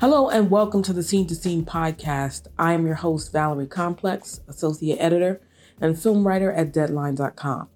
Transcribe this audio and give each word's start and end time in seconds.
Hello 0.00 0.28
and 0.28 0.48
welcome 0.48 0.80
to 0.84 0.92
the 0.92 1.02
Scene 1.02 1.26
to 1.26 1.34
Scene 1.34 1.64
podcast. 1.64 2.46
I 2.56 2.72
am 2.72 2.86
your 2.86 2.94
host, 2.94 3.32
Valerie 3.32 3.66
Complex, 3.66 4.40
associate 4.46 4.96
editor 5.00 5.40
and 5.80 6.00
film 6.00 6.24
writer 6.24 6.52
at 6.52 6.72
Deadline.com. 6.72 7.68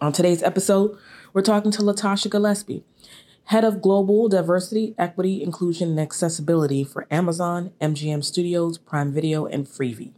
On 0.00 0.10
today's 0.10 0.42
episode, 0.42 0.96
we're 1.34 1.42
talking 1.42 1.70
to 1.72 1.82
Latasha 1.82 2.30
Gillespie, 2.30 2.84
head 3.44 3.64
of 3.64 3.82
global 3.82 4.30
diversity, 4.30 4.94
equity, 4.96 5.42
inclusion, 5.42 5.90
and 5.90 6.00
accessibility 6.00 6.84
for 6.84 7.06
Amazon, 7.10 7.72
MGM 7.82 8.24
Studios, 8.24 8.78
Prime 8.78 9.12
Video, 9.12 9.44
and 9.44 9.66
Freevee. 9.66 10.12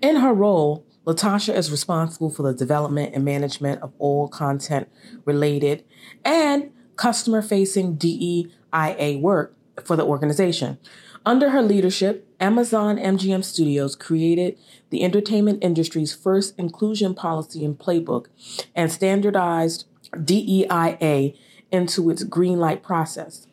In 0.00 0.14
her 0.14 0.32
role, 0.32 0.86
Latasha 1.04 1.52
is 1.56 1.72
responsible 1.72 2.30
for 2.30 2.44
the 2.44 2.54
development 2.54 3.16
and 3.16 3.24
management 3.24 3.82
of 3.82 3.92
all 3.98 4.28
content 4.28 4.88
related 5.24 5.82
and 6.24 6.70
customer 6.94 7.42
facing 7.42 7.96
DEIA 7.96 9.20
work 9.20 9.56
for 9.84 9.96
the 9.96 10.04
organization. 10.04 10.78
Under 11.24 11.50
her 11.50 11.62
leadership, 11.62 12.26
Amazon 12.40 12.96
MGM 12.96 13.44
Studios 13.44 13.94
created 13.94 14.58
the 14.90 15.04
entertainment 15.04 15.62
industry's 15.62 16.14
first 16.14 16.58
inclusion 16.58 17.14
policy 17.14 17.64
and 17.64 17.78
playbook 17.78 18.26
and 18.74 18.90
standardized 18.90 19.86
DEIA 20.14 21.36
into 21.70 22.10
its 22.10 22.24
green 22.24 22.58
light 22.58 22.82
process. 22.82 23.46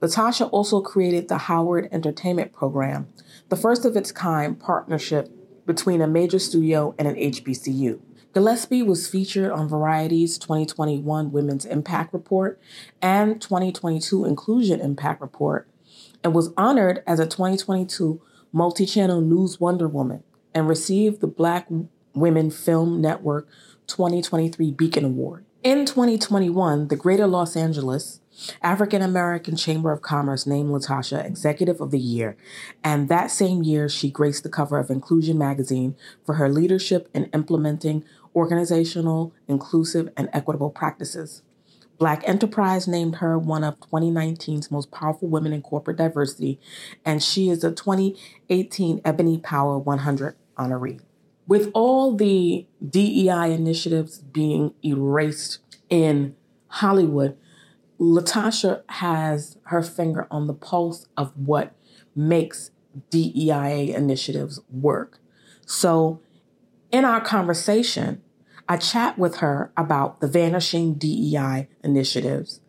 Latasha 0.00 0.48
also 0.50 0.80
created 0.80 1.28
the 1.28 1.38
Howard 1.38 1.88
Entertainment 1.92 2.52
Program, 2.52 3.08
the 3.48 3.56
first 3.56 3.84
of 3.84 3.96
its 3.96 4.12
kind 4.12 4.58
partnership 4.58 5.30
between 5.66 6.02
a 6.02 6.06
major 6.06 6.38
studio 6.38 6.94
and 6.98 7.08
an 7.08 7.14
HBCU. 7.14 8.00
Gillespie 8.34 8.82
was 8.82 9.06
featured 9.06 9.52
on 9.52 9.68
Variety's 9.68 10.38
2021 10.38 11.30
Women's 11.30 11.64
Impact 11.64 12.12
Report 12.12 12.60
and 13.00 13.40
2022 13.40 14.24
Inclusion 14.24 14.80
Impact 14.80 15.20
Report, 15.20 15.68
and 16.24 16.34
was 16.34 16.52
honored 16.56 17.04
as 17.06 17.20
a 17.20 17.26
2022 17.26 18.20
Multi 18.52 18.86
Channel 18.86 19.20
News 19.20 19.60
Wonder 19.60 19.86
Woman 19.86 20.24
and 20.52 20.68
received 20.68 21.20
the 21.20 21.28
Black 21.28 21.68
Women 22.12 22.50
Film 22.50 23.00
Network 23.00 23.46
2023 23.86 24.72
Beacon 24.72 25.04
Award. 25.04 25.44
In 25.62 25.86
2021, 25.86 26.88
the 26.88 26.96
Greater 26.96 27.28
Los 27.28 27.54
Angeles 27.54 28.20
African 28.62 29.00
American 29.00 29.56
Chamber 29.56 29.92
of 29.92 30.02
Commerce 30.02 30.46
named 30.46 30.70
Latasha 30.70 31.24
Executive 31.24 31.80
of 31.80 31.92
the 31.92 32.00
Year, 32.00 32.36
and 32.82 33.08
that 33.08 33.30
same 33.30 33.62
year 33.62 33.88
she 33.88 34.10
graced 34.10 34.42
the 34.42 34.48
cover 34.48 34.78
of 34.78 34.90
Inclusion 34.90 35.38
magazine 35.38 35.94
for 36.24 36.34
her 36.34 36.48
leadership 36.48 37.08
in 37.14 37.26
implementing 37.26 38.04
organizational, 38.34 39.32
inclusive, 39.48 40.10
and 40.16 40.28
equitable 40.32 40.70
practices. 40.70 41.42
Black 41.98 42.22
Enterprise 42.26 42.88
named 42.88 43.16
her 43.16 43.38
one 43.38 43.62
of 43.62 43.78
2019's 43.78 44.70
most 44.70 44.90
powerful 44.90 45.28
women 45.28 45.52
in 45.52 45.62
corporate 45.62 45.96
diversity, 45.96 46.58
and 47.04 47.22
she 47.22 47.48
is 47.48 47.62
a 47.62 47.70
2018 47.70 49.00
Ebony 49.04 49.38
Power 49.38 49.78
100 49.78 50.34
honoree. 50.58 51.00
With 51.46 51.70
all 51.74 52.16
the 52.16 52.66
DEI 52.86 53.52
initiatives 53.52 54.18
being 54.18 54.74
erased 54.84 55.58
in 55.88 56.34
Hollywood, 56.68 57.36
Latasha 58.00 58.82
has 58.88 59.56
her 59.64 59.82
finger 59.82 60.26
on 60.30 60.46
the 60.46 60.54
pulse 60.54 61.06
of 61.16 61.32
what 61.36 61.74
makes 62.16 62.70
DEIA 63.10 63.94
initiatives 63.94 64.60
work. 64.70 65.20
So, 65.66 66.20
in 66.90 67.04
our 67.04 67.20
conversation, 67.20 68.22
I 68.68 68.76
chat 68.78 69.18
with 69.18 69.36
her 69.36 69.72
about 69.76 70.20
the 70.20 70.28
Vanishing 70.28 70.94
DEI 70.94 71.68
initiatives, 71.82 72.60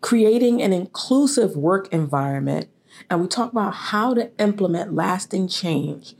creating 0.00 0.62
an 0.62 0.72
inclusive 0.72 1.56
work 1.56 1.92
environment, 1.92 2.68
and 3.10 3.20
we 3.20 3.28
talk 3.28 3.52
about 3.52 3.74
how 3.74 4.14
to 4.14 4.30
implement 4.38 4.94
lasting 4.94 5.48
change 5.48 6.14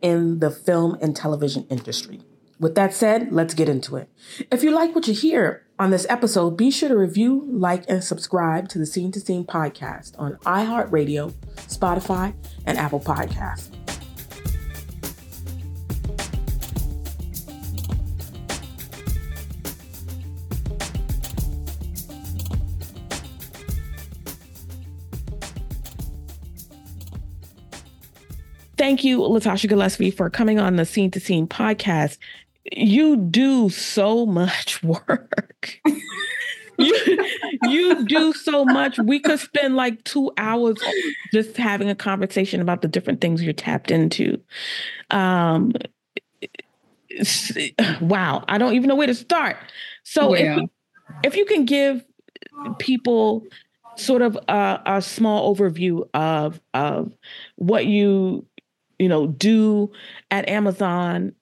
in 0.00 0.38
the 0.38 0.50
film 0.50 0.96
and 1.00 1.16
television 1.16 1.66
industry. 1.68 2.20
With 2.60 2.76
that 2.76 2.94
said, 2.94 3.32
let's 3.32 3.54
get 3.54 3.68
into 3.68 3.96
it. 3.96 4.08
If 4.50 4.62
you 4.62 4.70
like 4.70 4.94
what 4.94 5.08
you 5.08 5.14
hear 5.14 5.66
on 5.78 5.90
this 5.90 6.06
episode, 6.08 6.56
be 6.56 6.70
sure 6.70 6.88
to 6.88 6.96
review, 6.96 7.44
like, 7.50 7.84
and 7.88 8.02
subscribe 8.02 8.68
to 8.68 8.78
the 8.78 8.86
Scene 8.86 9.10
to 9.12 9.20
Scene 9.20 9.44
podcast 9.44 10.18
on 10.18 10.36
iHeartRadio, 10.44 11.32
Spotify, 11.66 12.34
and 12.64 12.78
Apple 12.78 13.00
Podcasts. 13.00 13.83
Thank 28.84 29.02
you, 29.02 29.20
Latasha 29.20 29.66
Gillespie, 29.66 30.10
for 30.10 30.28
coming 30.28 30.58
on 30.58 30.76
the 30.76 30.84
Scene 30.84 31.10
to 31.12 31.18
Scene 31.18 31.46
podcast. 31.46 32.18
You 32.70 33.16
do 33.16 33.70
so 33.70 34.26
much 34.26 34.82
work. 34.82 35.80
you, 36.76 37.26
you 37.62 38.04
do 38.04 38.34
so 38.34 38.66
much. 38.66 38.98
We 38.98 39.20
could 39.20 39.40
spend 39.40 39.74
like 39.74 40.04
two 40.04 40.30
hours 40.36 40.76
just 41.32 41.56
having 41.56 41.88
a 41.88 41.94
conversation 41.94 42.60
about 42.60 42.82
the 42.82 42.88
different 42.88 43.22
things 43.22 43.42
you're 43.42 43.54
tapped 43.54 43.90
into. 43.90 44.38
Um, 45.10 45.72
wow, 48.02 48.44
I 48.48 48.58
don't 48.58 48.74
even 48.74 48.88
know 48.88 48.96
where 48.96 49.06
to 49.06 49.14
start. 49.14 49.56
So 50.02 50.34
if, 50.34 50.58
you, 50.58 50.70
if 51.22 51.36
you 51.36 51.46
can 51.46 51.64
give 51.64 52.04
people 52.78 53.44
sort 53.96 54.20
of 54.20 54.36
a, 54.46 54.82
a 54.84 55.00
small 55.00 55.54
overview 55.54 56.06
of 56.12 56.60
of 56.74 57.12
what 57.56 57.86
you 57.86 58.44
you 58.98 59.08
know, 59.08 59.26
do 59.26 59.90
at 60.30 60.48
Amazon 60.48 61.34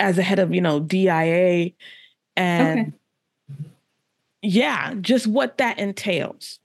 as 0.00 0.18
a 0.18 0.22
head 0.22 0.38
of, 0.38 0.54
you 0.54 0.60
know, 0.60 0.80
DIA 0.80 1.72
and 2.36 2.80
okay. 2.80 2.92
yeah, 4.42 4.94
just 5.00 5.26
what 5.26 5.58
that 5.58 5.78
entails. 5.78 6.60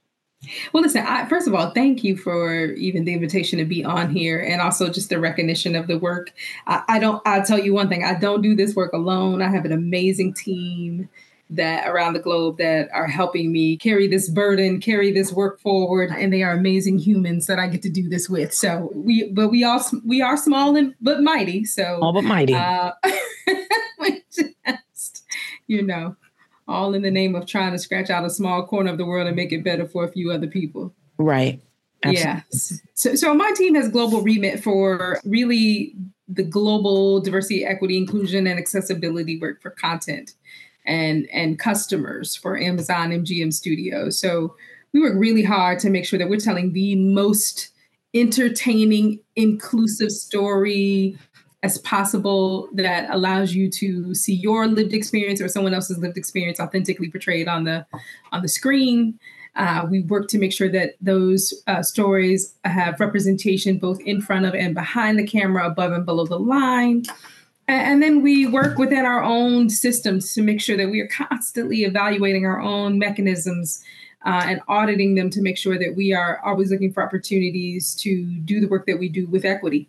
Well, 0.72 0.82
listen, 0.82 1.04
I, 1.06 1.26
first 1.26 1.48
of 1.48 1.54
all, 1.54 1.70
thank 1.70 2.04
you 2.04 2.16
for 2.16 2.66
even 2.72 3.04
the 3.04 3.14
invitation 3.14 3.58
to 3.58 3.64
be 3.64 3.84
on 3.84 4.10
here 4.10 4.40
and 4.40 4.60
also 4.60 4.90
just 4.90 5.08
the 5.08 5.18
recognition 5.18 5.74
of 5.74 5.86
the 5.86 5.98
work. 5.98 6.32
I, 6.66 6.82
I 6.88 6.98
don't, 6.98 7.22
I'll 7.26 7.44
tell 7.44 7.58
you 7.58 7.72
one 7.72 7.88
thing, 7.88 8.04
I 8.04 8.14
don't 8.14 8.42
do 8.42 8.54
this 8.54 8.74
work 8.74 8.92
alone. 8.92 9.42
I 9.42 9.48
have 9.48 9.64
an 9.64 9.72
amazing 9.72 10.34
team 10.34 11.08
that 11.50 11.86
around 11.88 12.14
the 12.14 12.18
globe 12.18 12.58
that 12.58 12.88
are 12.92 13.06
helping 13.06 13.52
me 13.52 13.76
carry 13.76 14.08
this 14.08 14.28
burden, 14.28 14.80
carry 14.80 15.12
this 15.12 15.32
work 15.32 15.60
forward, 15.60 16.10
and 16.10 16.32
they 16.32 16.42
are 16.42 16.52
amazing 16.52 16.98
humans 16.98 17.46
that 17.46 17.58
I 17.58 17.66
get 17.66 17.82
to 17.82 17.90
do 17.90 18.08
this 18.08 18.28
with. 18.28 18.52
So 18.54 18.90
we, 18.94 19.30
but 19.30 19.48
we 19.48 19.64
all 19.64 19.84
we 20.04 20.22
are 20.22 20.36
small 20.36 20.76
and 20.76 20.94
but 21.00 21.22
mighty. 21.22 21.64
So 21.64 21.98
all 22.00 22.12
but 22.12 22.24
mighty. 22.24 22.54
Uh, 22.54 22.92
just, 24.30 25.24
you 25.66 25.82
know, 25.82 26.16
all 26.66 26.94
in 26.94 27.02
the 27.02 27.10
name 27.10 27.34
of 27.34 27.46
trying 27.46 27.72
to 27.72 27.78
scratch 27.78 28.10
out 28.10 28.24
a 28.24 28.30
small 28.30 28.66
corner 28.66 28.90
of 28.90 28.98
the 28.98 29.06
world 29.06 29.26
and 29.26 29.36
make 29.36 29.52
it 29.52 29.62
better 29.62 29.86
for 29.86 30.04
a 30.04 30.08
few 30.10 30.30
other 30.30 30.46
people. 30.46 30.94
Right. 31.18 31.60
Absolutely. 32.02 32.30
Yeah. 32.30 32.40
So, 32.94 33.14
so 33.14 33.34
my 33.34 33.52
team 33.56 33.74
has 33.74 33.88
global 33.88 34.20
remit 34.20 34.62
for 34.62 35.20
really 35.24 35.94
the 36.28 36.42
global 36.42 37.20
diversity, 37.20 37.64
equity, 37.64 37.96
inclusion, 37.96 38.46
and 38.46 38.58
accessibility 38.58 39.38
work 39.38 39.62
for 39.62 39.70
content 39.70 40.32
and 40.84 41.28
and 41.32 41.58
customers 41.58 42.36
for 42.36 42.58
Amazon 42.58 43.10
MGM 43.10 43.52
Studios. 43.52 44.18
So 44.18 44.54
we 44.92 45.00
work 45.00 45.14
really 45.16 45.42
hard 45.42 45.78
to 45.80 45.90
make 45.90 46.06
sure 46.06 46.18
that 46.18 46.28
we're 46.28 46.38
telling 46.38 46.72
the 46.72 46.96
most 46.96 47.70
entertaining, 48.14 49.20
inclusive 49.34 50.12
story 50.12 51.18
as 51.64 51.78
possible 51.78 52.68
that 52.74 53.08
allows 53.10 53.54
you 53.54 53.70
to 53.70 54.14
see 54.14 54.34
your 54.34 54.66
lived 54.66 54.92
experience 54.92 55.40
or 55.40 55.48
someone 55.48 55.74
else's 55.74 55.98
lived 55.98 56.16
experience 56.16 56.60
authentically 56.60 57.10
portrayed 57.10 57.48
on 57.48 57.64
the 57.64 57.84
on 58.32 58.42
the 58.42 58.48
screen. 58.48 59.18
Uh, 59.56 59.86
we 59.88 60.02
work 60.02 60.28
to 60.28 60.38
make 60.38 60.52
sure 60.52 60.68
that 60.68 60.94
those 61.00 61.54
uh, 61.66 61.82
stories 61.82 62.54
have 62.64 62.98
representation 62.98 63.78
both 63.78 64.00
in 64.00 64.20
front 64.20 64.44
of 64.44 64.54
and 64.54 64.74
behind 64.74 65.18
the 65.18 65.26
camera, 65.26 65.66
above 65.66 65.92
and 65.92 66.04
below 66.04 66.26
the 66.26 66.38
line. 66.38 67.04
And 67.66 68.02
then 68.02 68.22
we 68.22 68.46
work 68.46 68.76
within 68.76 69.06
our 69.06 69.22
own 69.22 69.70
systems 69.70 70.34
to 70.34 70.42
make 70.42 70.60
sure 70.60 70.76
that 70.76 70.90
we 70.90 71.00
are 71.00 71.08
constantly 71.08 71.84
evaluating 71.84 72.44
our 72.44 72.60
own 72.60 72.98
mechanisms 72.98 73.82
uh, 74.26 74.42
and 74.46 74.60
auditing 74.68 75.14
them 75.14 75.30
to 75.30 75.40
make 75.40 75.56
sure 75.56 75.78
that 75.78 75.94
we 75.96 76.12
are 76.12 76.40
always 76.44 76.70
looking 76.70 76.92
for 76.92 77.02
opportunities 77.02 77.94
to 77.96 78.24
do 78.44 78.60
the 78.60 78.68
work 78.68 78.86
that 78.86 78.98
we 78.98 79.08
do 79.08 79.26
with 79.26 79.44
equity. 79.44 79.88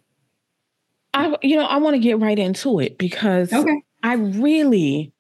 I, 1.14 1.36
you 1.42 1.56
know, 1.56 1.66
I 1.66 1.78
want 1.78 1.96
to 1.96 2.00
get 2.00 2.20
right 2.20 2.38
into 2.38 2.80
it 2.80 2.98
because 2.98 3.52
okay. 3.52 3.82
I 4.04 4.16
really 4.16 5.14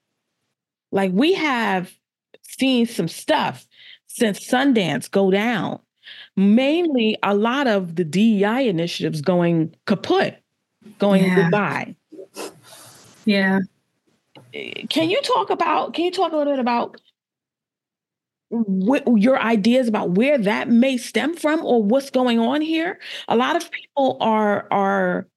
like 0.92 1.12
we 1.14 1.34
have 1.34 1.94
seen 2.42 2.86
some 2.86 3.08
stuff 3.08 3.66
since 4.08 4.46
Sundance 4.46 5.10
go 5.10 5.32
down. 5.32 5.80
Mainly, 6.36 7.18
a 7.24 7.34
lot 7.34 7.68
of 7.68 7.96
the 7.96 8.04
DEI 8.04 8.68
initiatives 8.68 9.22
going 9.22 9.74
kaput, 9.88 10.36
going 11.00 11.24
yeah. 11.24 11.36
goodbye. 11.36 11.96
Yeah. 13.26 13.60
Can 14.90 15.10
you 15.10 15.22
talk 15.22 15.50
about? 15.50 15.94
Can 15.94 16.06
you 16.06 16.12
talk 16.12 16.32
a 16.32 16.38
little 16.38 16.54
bit 16.54 16.60
about 16.60 17.00
what, 18.50 19.04
your 19.18 19.40
ideas 19.40 19.88
about 19.88 20.12
where 20.12 20.38
that 20.38 20.70
may 20.70 20.98
stem 20.98 21.36
from 21.36 21.66
or 21.66 21.84
what's 21.84 22.10
going 22.10 22.40
on 22.40 22.62
here? 22.62 23.00
A 23.28 23.36
lot 23.36 23.56
of 23.56 23.70
people 23.72 24.18
are 24.22 24.68
are 24.72 25.28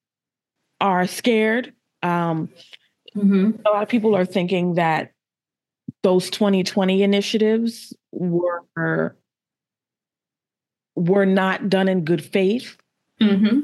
are 0.80 1.06
scared. 1.06 1.72
Um, 2.02 2.48
mm-hmm. 3.16 3.50
A 3.66 3.70
lot 3.70 3.82
of 3.82 3.88
people 3.88 4.14
are 4.14 4.26
thinking 4.26 4.74
that 4.74 5.12
those 6.02 6.30
2020 6.30 7.02
initiatives 7.02 7.94
were 8.12 9.16
were 10.94 11.26
not 11.26 11.68
done 11.68 11.88
in 11.88 12.04
good 12.04 12.24
faith. 12.24 12.76
Mm-hmm. 13.20 13.60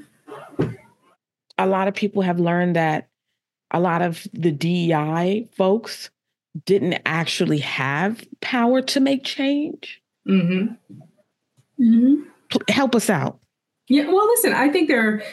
A 1.59 1.67
lot 1.67 1.89
of 1.89 1.95
people 1.95 2.23
have 2.23 2.41
learned 2.41 2.77
that 2.77 3.09
a 3.75 3.81
lot 3.81 4.03
of 4.03 4.27
the 4.33 4.53
DEI 4.53 5.49
folks 5.53 6.09
didn't 6.65 7.03
actually 7.05 7.59
have 7.59 8.25
power 8.41 8.81
to 8.81 9.01
make 9.01 9.25
change. 9.25 10.01
Mm-hmm. 10.29 10.75
Mm-hmm. 11.83 12.23
Help 12.69 12.95
us 12.95 13.11
out. 13.11 13.41
Yeah, 13.89 14.07
well, 14.07 14.27
listen, 14.29 14.53
I 14.53 14.69
think 14.69 14.89
there 14.89 15.25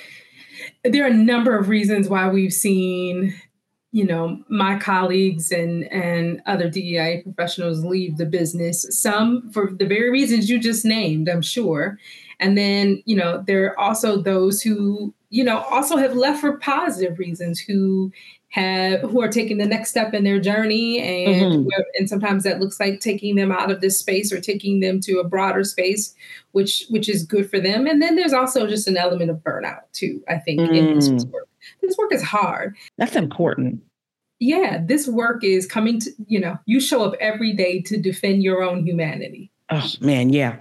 there 0.83 1.03
are 1.03 1.09
a 1.09 1.13
number 1.13 1.57
of 1.57 1.69
reasons 1.69 2.09
why 2.09 2.27
we've 2.29 2.53
seen 2.53 3.33
you 3.91 4.05
know 4.05 4.41
my 4.49 4.79
colleagues 4.79 5.51
and 5.51 5.83
and 5.91 6.41
other 6.45 6.69
DEI 6.69 7.21
professionals 7.23 7.83
leave 7.83 8.17
the 8.17 8.25
business 8.25 8.85
some 8.89 9.49
for 9.51 9.71
the 9.71 9.85
very 9.85 10.09
reasons 10.09 10.49
you 10.49 10.59
just 10.59 10.85
named 10.85 11.27
I'm 11.27 11.41
sure 11.41 11.99
and 12.39 12.57
then 12.57 13.03
you 13.05 13.15
know 13.15 13.43
there 13.45 13.65
are 13.65 13.79
also 13.79 14.21
those 14.21 14.61
who 14.61 15.13
you 15.31 15.43
know 15.43 15.59
also 15.71 15.97
have 15.97 16.15
left 16.15 16.41
for 16.41 16.57
positive 16.57 17.17
reasons 17.17 17.59
who 17.59 18.11
have 18.49 18.99
who 19.01 19.21
are 19.21 19.29
taking 19.29 19.57
the 19.57 19.65
next 19.65 19.89
step 19.89 20.13
in 20.13 20.25
their 20.25 20.39
journey 20.39 20.99
and 20.99 21.65
mm-hmm. 21.65 21.81
and 21.97 22.09
sometimes 22.09 22.43
that 22.43 22.59
looks 22.59 22.79
like 22.79 22.99
taking 22.99 23.35
them 23.35 23.51
out 23.51 23.71
of 23.71 23.81
this 23.81 23.97
space 23.97 24.31
or 24.31 24.39
taking 24.39 24.81
them 24.81 24.99
to 24.99 25.19
a 25.19 25.27
broader 25.27 25.63
space 25.63 26.13
which 26.51 26.85
which 26.89 27.09
is 27.09 27.25
good 27.25 27.49
for 27.49 27.59
them 27.59 27.87
and 27.87 28.01
then 28.01 28.15
there's 28.15 28.33
also 28.33 28.67
just 28.67 28.87
an 28.87 28.97
element 28.97 29.31
of 29.31 29.37
burnout 29.37 29.81
too 29.93 30.21
i 30.27 30.37
think 30.37 30.59
mm. 30.59 30.75
in 30.75 30.95
this 30.95 31.07
mm. 31.07 31.31
work 31.31 31.47
this 31.81 31.97
work 31.97 32.13
is 32.13 32.21
hard 32.21 32.75
that's 32.97 33.15
important 33.15 33.81
yeah 34.39 34.81
this 34.85 35.07
work 35.07 35.43
is 35.45 35.65
coming 35.65 35.99
to 35.99 36.11
you 36.27 36.39
know 36.39 36.57
you 36.65 36.81
show 36.81 37.05
up 37.05 37.13
every 37.21 37.53
day 37.53 37.81
to 37.81 37.97
defend 37.97 38.43
your 38.43 38.61
own 38.61 38.85
humanity 38.85 39.49
oh 39.69 39.89
man 40.01 40.29
yeah 40.29 40.57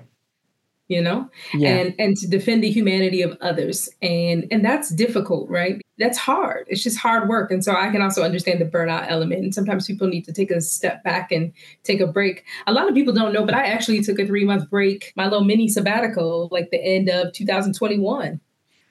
you 0.90 1.00
know? 1.00 1.30
Yeah. 1.54 1.76
and 1.76 1.94
and 1.98 2.16
to 2.18 2.28
defend 2.28 2.62
the 2.62 2.70
humanity 2.70 3.22
of 3.22 3.36
others. 3.40 3.88
And 4.02 4.46
and 4.50 4.64
that's 4.64 4.90
difficult 4.90 5.48
right? 5.48 5.80
That's 5.98 6.18
hard. 6.18 6.66
It's 6.68 6.82
just 6.82 6.98
hard 6.98 7.28
work. 7.28 7.50
And 7.50 7.64
so 7.64 7.74
i 7.74 7.90
can 7.90 8.02
also 8.02 8.22
understand 8.22 8.60
the 8.60 8.64
burnout 8.64 9.10
element. 9.10 9.42
And 9.42 9.54
sometimes 9.54 9.86
people 9.86 10.08
need 10.08 10.24
to 10.26 10.32
take 10.32 10.50
a 10.50 10.60
step 10.60 11.02
back 11.04 11.32
and 11.32 11.52
take 11.84 12.00
a 12.00 12.06
break. 12.06 12.44
A 12.66 12.72
lot 12.72 12.88
of 12.88 12.94
people 12.94 13.14
don't 13.14 13.32
know 13.32 13.46
but 13.46 13.54
i 13.54 13.64
actually 13.64 14.02
took 14.02 14.18
a 14.18 14.26
three 14.26 14.44
month 14.44 14.68
break 14.68 15.12
my 15.16 15.24
little 15.24 15.44
mini 15.44 15.68
sabbatical 15.68 16.48
like 16.50 16.70
the 16.70 16.82
end 16.82 17.08
of 17.08 17.32
2021 17.32 18.40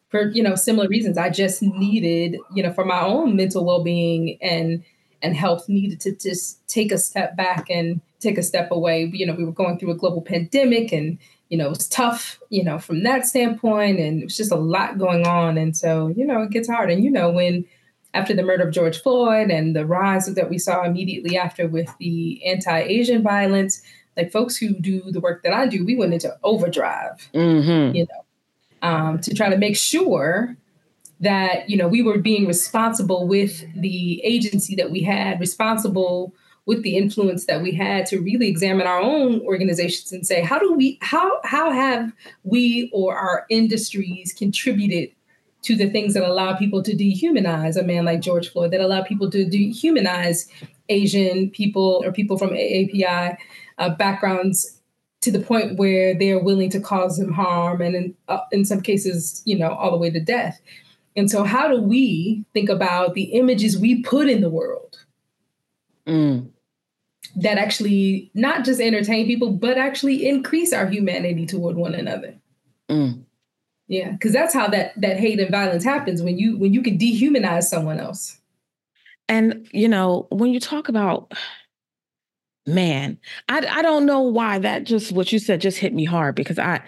for 0.09 0.31
you 0.31 0.43
know 0.43 0.55
similar 0.55 0.87
reasons. 0.87 1.17
I 1.17 1.29
just 1.29 1.61
needed 1.61 2.37
you 2.53 2.63
know 2.63 2.73
for 2.73 2.85
my 2.85 3.01
own 3.01 3.35
mental 3.35 3.65
well-being 3.65 4.37
and 4.41 4.83
and 5.21 5.35
health 5.35 5.67
needed 5.69 5.99
to 6.01 6.15
just 6.15 6.65
take 6.67 6.91
a 6.91 6.97
step 6.97 7.35
back 7.35 7.69
and 7.69 8.01
take 8.19 8.37
a 8.37 8.43
step 8.43 8.71
away. 8.71 9.09
You 9.13 9.25
know 9.25 9.33
we 9.33 9.45
were 9.45 9.51
going 9.51 9.79
through 9.79 9.91
a 9.91 9.97
global 9.97 10.21
pandemic 10.21 10.91
and 10.91 11.17
you 11.49 11.57
know, 11.57 11.65
it 11.65 11.77
was 11.77 11.87
tough, 11.87 12.39
you 12.49 12.63
know, 12.63 12.77
from 12.79 13.03
that 13.03 13.25
standpoint. 13.25 13.99
And 13.99 14.21
it 14.21 14.25
was 14.25 14.37
just 14.37 14.51
a 14.51 14.55
lot 14.55 14.97
going 14.97 15.25
on. 15.27 15.57
And 15.57 15.75
so, 15.75 16.07
you 16.09 16.25
know, 16.25 16.41
it 16.43 16.51
gets 16.51 16.69
hard. 16.69 16.91
And, 16.91 17.03
you 17.03 17.11
know, 17.11 17.31
when 17.31 17.65
after 18.13 18.33
the 18.33 18.43
murder 18.43 18.67
of 18.67 18.73
George 18.73 19.01
Floyd 19.01 19.51
and 19.51 19.75
the 19.75 19.85
rise 19.85 20.33
that 20.33 20.49
we 20.49 20.57
saw 20.57 20.83
immediately 20.83 21.37
after 21.37 21.67
with 21.67 21.89
the 21.99 22.43
anti 22.45 22.79
Asian 22.79 23.23
violence, 23.23 23.81
like 24.15 24.31
folks 24.31 24.57
who 24.57 24.73
do 24.73 25.11
the 25.11 25.19
work 25.19 25.43
that 25.43 25.53
I 25.53 25.67
do, 25.67 25.85
we 25.85 25.95
went 25.95 26.13
into 26.13 26.35
overdrive, 26.43 27.29
mm-hmm. 27.33 27.95
you 27.95 28.05
know, 28.05 28.87
um, 28.87 29.19
to 29.19 29.33
try 29.33 29.49
to 29.49 29.57
make 29.57 29.75
sure 29.75 30.55
that, 31.19 31.69
you 31.69 31.77
know, 31.77 31.87
we 31.87 32.01
were 32.01 32.17
being 32.17 32.47
responsible 32.47 33.27
with 33.27 33.65
the 33.75 34.21
agency 34.23 34.75
that 34.75 34.89
we 34.91 35.01
had, 35.01 35.39
responsible 35.39 36.33
with 36.69 36.83
the 36.83 36.95
influence 36.95 37.45
that 37.45 37.63
we 37.63 37.71
had 37.71 38.05
to 38.05 38.19
really 38.19 38.47
examine 38.47 38.85
our 38.85 38.99
own 38.99 39.41
organizations 39.41 40.11
and 40.11 40.27
say 40.27 40.39
how 40.39 40.59
do 40.59 40.71
we 40.71 40.99
how 41.01 41.41
how 41.43 41.71
have 41.71 42.13
we 42.43 42.91
or 42.93 43.17
our 43.17 43.47
industries 43.49 44.31
contributed 44.31 45.09
to 45.63 45.75
the 45.75 45.89
things 45.89 46.13
that 46.13 46.21
allow 46.21 46.55
people 46.55 46.83
to 46.83 46.95
dehumanize 46.95 47.75
a 47.75 47.81
man 47.81 48.05
like 48.05 48.21
George 48.21 48.51
Floyd, 48.51 48.69
that 48.69 48.81
allow 48.81 49.01
people 49.01 49.31
to 49.31 49.45
dehumanize 49.45 50.47
Asian 50.89 51.49
people 51.49 52.03
or 52.05 52.11
people 52.11 52.37
from 52.37 52.51
AAPI 52.51 53.35
uh, 53.79 53.89
backgrounds 53.95 54.79
to 55.21 55.31
the 55.31 55.39
point 55.39 55.75
where 55.79 56.13
they're 56.13 56.41
willing 56.41 56.69
to 56.69 56.79
cause 56.79 57.17
them 57.17 57.33
harm 57.33 57.81
and 57.81 57.95
in, 57.95 58.15
uh, 58.27 58.41
in 58.51 58.63
some 58.63 58.79
cases, 58.79 59.41
you 59.43 59.57
know, 59.57 59.71
all 59.71 59.89
the 59.89 59.97
way 59.97 60.11
to 60.11 60.19
death. 60.19 60.61
And 61.15 61.31
so, 61.31 61.43
how 61.43 61.67
do 61.67 61.81
we 61.81 62.45
think 62.53 62.69
about 62.69 63.15
the 63.15 63.23
images 63.23 63.75
we 63.75 64.03
put 64.03 64.29
in 64.29 64.41
the 64.41 64.51
world? 64.51 65.03
Mm 66.05 66.51
that 67.41 67.57
actually 67.57 68.29
not 68.33 68.65
just 68.65 68.81
entertain 68.81 69.25
people, 69.25 69.51
but 69.51 69.77
actually 69.77 70.27
increase 70.27 70.73
our 70.73 70.87
humanity 70.87 71.45
toward 71.45 71.75
one 71.75 71.95
another. 71.95 72.35
Mm. 72.89 73.23
Yeah, 73.87 74.11
because 74.11 74.33
that's 74.33 74.53
how 74.53 74.67
that 74.67 74.93
that 75.01 75.19
hate 75.19 75.39
and 75.39 75.49
violence 75.49 75.83
happens 75.83 76.21
when 76.21 76.37
you 76.37 76.57
when 76.57 76.73
you 76.73 76.83
can 76.83 76.97
dehumanize 76.97 77.63
someone 77.63 77.99
else. 77.99 78.39
And 79.27 79.67
you 79.71 79.87
know, 79.87 80.27
when 80.31 80.53
you 80.53 80.59
talk 80.59 80.89
about 80.89 81.33
man, 82.67 83.17
I 83.47 83.65
I 83.65 83.81
don't 83.81 84.05
know 84.05 84.21
why 84.21 84.59
that 84.59 84.83
just 84.83 85.11
what 85.11 85.31
you 85.31 85.39
said 85.39 85.61
just 85.61 85.77
hit 85.77 85.93
me 85.93 86.05
hard 86.05 86.35
because 86.35 86.59
I, 86.59 86.81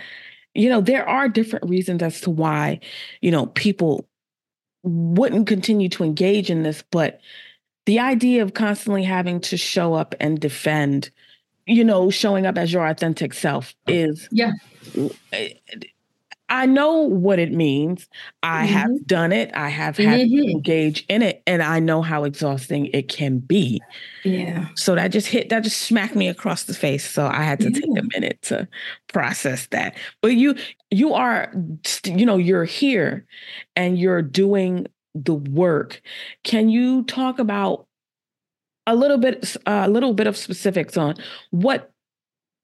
you 0.54 0.70
know, 0.70 0.82
there 0.82 1.08
are 1.08 1.30
different 1.30 1.68
reasons 1.70 2.04
as 2.04 2.22
to 2.22 2.30
why, 2.30 2.80
you 3.22 3.32
know, 3.32 3.48
people 3.48 4.08
wouldn't 4.84 5.48
continue 5.48 5.90
to 5.90 6.04
engage 6.04 6.50
in 6.50 6.64
this, 6.64 6.84
but 6.92 7.20
the 7.86 8.00
idea 8.00 8.42
of 8.44 8.54
constantly 8.54 9.04
having 9.04 9.40
to 9.42 9.58
show 9.58 9.94
up 9.94 10.16
and 10.20 10.40
defend, 10.40 11.10
you 11.66 11.84
know, 11.84 12.10
showing 12.10 12.46
up 12.46 12.58
as 12.58 12.72
your 12.72 12.86
authentic 12.86 13.34
self 13.34 13.74
is 13.88 14.28
yeah. 14.32 14.52
I 16.52 16.66
know 16.66 17.04
what 17.04 17.40
it 17.40 17.54
means. 17.54 18.10
I 18.44 18.66
mm-hmm. 18.66 18.74
have 18.74 19.08
done 19.08 19.32
it. 19.32 19.52
I 19.54 19.70
have 19.70 19.96
had 19.96 20.28
mm-hmm. 20.28 20.36
to 20.36 20.52
engage 20.52 21.06
in 21.08 21.22
it, 21.22 21.42
and 21.48 21.64
I 21.64 21.80
know 21.80 22.02
how 22.02 22.26
exhausting 22.26 22.88
it 22.88 23.08
can 23.08 23.40
be. 23.40 23.82
Yeah. 24.26 24.68
So 24.76 24.94
that 24.96 25.08
just 25.08 25.28
hit, 25.28 25.48
that 25.48 25.64
just 25.64 25.84
smacked 25.84 26.14
me 26.14 26.28
across 26.28 26.66
the 26.66 26.74
face. 26.74 27.10
So 27.10 27.26
I 27.26 27.44
had 27.44 27.62
to 27.62 27.72
yeah. 27.72 27.80
take 27.80 28.04
a 28.04 28.08
minute 28.14 28.42
to 28.44 28.68
process 29.08 29.68
that. 29.68 29.96
But 30.20 30.36
you, 30.36 30.56
you 30.90 31.14
are, 31.14 31.54
you 32.04 32.26
know, 32.26 32.36
you're 32.38 32.66
here, 32.66 33.26
and 33.78 33.98
you're 33.98 34.22
doing 34.22 34.88
the 35.16 35.34
work. 35.34 36.02
Can 36.44 36.70
you 36.70 37.04
talk 37.04 37.40
about 37.40 37.88
a 38.88 38.96
little 38.96 39.18
bit 39.18 39.56
a 39.66 39.90
little 39.90 40.14
bit 40.14 40.28
of 40.28 40.38
specifics 40.38 40.98
on 40.98 41.16
what 41.52 41.92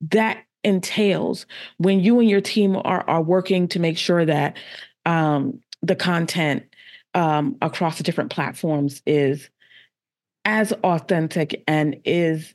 that 0.01 0.44
entails 0.63 1.46
when 1.77 2.00
you 2.00 2.20
and 2.20 2.30
your 2.30 2.42
team 2.42 2.75
are 2.75 3.08
are 3.08 3.22
working 3.22 3.68
to 3.70 3.80
make 3.80 3.98
sure 3.98 4.25
that 4.25 4.58
um, 5.06 5.60
the 5.82 5.96
content 5.96 6.63
um, 7.13 7.56
across 7.62 7.98
the 7.98 8.04
different 8.04 8.32
platforms 8.32 9.01
is 9.06 9.50
as 10.46 10.72
authentic 10.84 11.63
and 11.68 11.98
is 12.06 12.54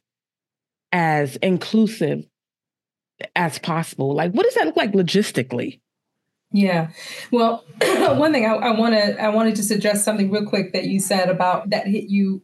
as 0.93 1.37
inclusive 1.37 2.25
as 3.37 3.59
possible. 3.59 4.15
Like, 4.15 4.33
what 4.33 4.45
does 4.45 4.55
that 4.55 4.67
look 4.67 4.77
like 4.77 4.93
logistically? 4.93 5.81
Yeah. 6.53 6.91
Well, 7.31 7.65
one 7.81 8.33
thing 8.33 8.47
I 8.47 8.71
want 8.71 8.95
to 8.95 9.21
I 9.21 9.31
wanted 9.31 9.57
to 9.57 9.63
suggest 9.63 10.05
something 10.05 10.31
real 10.31 10.45
quick 10.45 10.73
that 10.73 10.85
you 10.85 11.01
said 11.01 11.29
about 11.29 11.71
that 11.71 11.87
hit 11.87 12.05
you, 12.11 12.43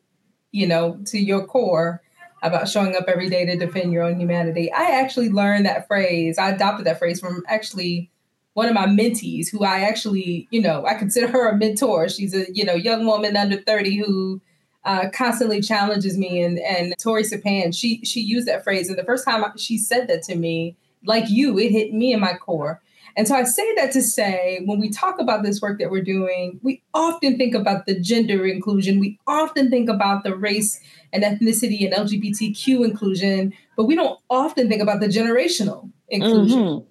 you 0.51 0.67
know, 0.67 0.99
to 1.07 1.19
your 1.19 1.47
core 1.47 2.03
about 2.43 2.69
showing 2.69 2.97
up 2.97 3.05
every 3.09 3.29
day 3.29 3.45
to 3.45 3.57
defend 3.57 3.93
your 3.93 4.05
own 4.05 4.19
humanity. 4.19 4.73
I 4.73 5.01
actually 5.01 5.29
learned 5.29 5.67
that 5.67 5.87
phrase. 5.87 6.39
I 6.39 6.51
adopted 6.51 6.87
that 6.87 6.99
phrase 6.99 7.21
from 7.21 7.43
actually 7.49 8.11
one 8.55 8.69
of 8.69 8.75
my 8.75 8.87
mentees 8.87 9.51
who 9.51 9.65
I 9.65 9.81
actually, 9.81 10.49
you 10.51 10.61
know, 10.61 10.87
I 10.87 10.95
consider 10.95 11.29
her 11.29 11.49
a 11.49 11.57
mentor. 11.57 12.09
She's 12.09 12.35
a, 12.35 12.47
you 12.53 12.65
know, 12.65 12.75
young 12.75 13.07
woman 13.07 13.37
under 13.37 13.57
30 13.57 13.99
who 13.99 14.41
uh, 14.85 15.11
constantly 15.13 15.61
challenges 15.61 16.17
me 16.17 16.41
and 16.43 16.59
and 16.61 16.95
Tori 16.99 17.23
Sapan, 17.23 17.77
she 17.77 18.03
she 18.05 18.21
used 18.21 18.49
that 18.49 18.65
phrase. 18.65 18.89
And 18.89 18.99
the 18.99 19.05
first 19.05 19.25
time 19.25 19.45
she 19.59 19.77
said 19.77 20.09
that 20.09 20.23
to 20.25 20.35
me, 20.35 20.77
like 21.05 21.29
you, 21.29 21.59
it 21.59 21.71
hit 21.71 21.93
me 21.93 22.13
in 22.13 22.21
my 22.21 22.35
core. 22.35 22.81
And 23.19 23.27
so 23.27 23.35
I 23.35 23.43
say 23.43 23.75
that 23.75 23.91
to 23.93 24.01
say, 24.01 24.61
when 24.65 24.79
we 24.79 24.91
talk 24.91 25.19
about 25.19 25.43
this 25.43 25.61
work 25.61 25.81
that 25.81 25.91
we're 25.91 26.05
doing, 26.05 26.61
we 26.63 26.85
often 26.95 27.37
think 27.37 27.53
about 27.53 27.85
the 27.85 27.99
gender 27.99 28.47
inclusion. 28.47 29.01
We 29.01 29.19
often 29.27 29.71
think 29.71 29.91
about 29.91 30.23
the 30.23 30.37
race 30.37 30.81
and 31.13 31.25
ethnicity 31.25 31.85
and 31.85 31.93
LGBTQ 31.93 32.85
inclusion, 32.85 33.53
but 33.77 33.87
we 33.87 33.97
don't 33.97 34.21
often 34.31 34.69
think 34.69 34.81
about 34.81 35.01
the 35.01 35.09
generational 35.09 35.91
inclusion. 36.09 36.61
Mm-hmm. 36.61 36.85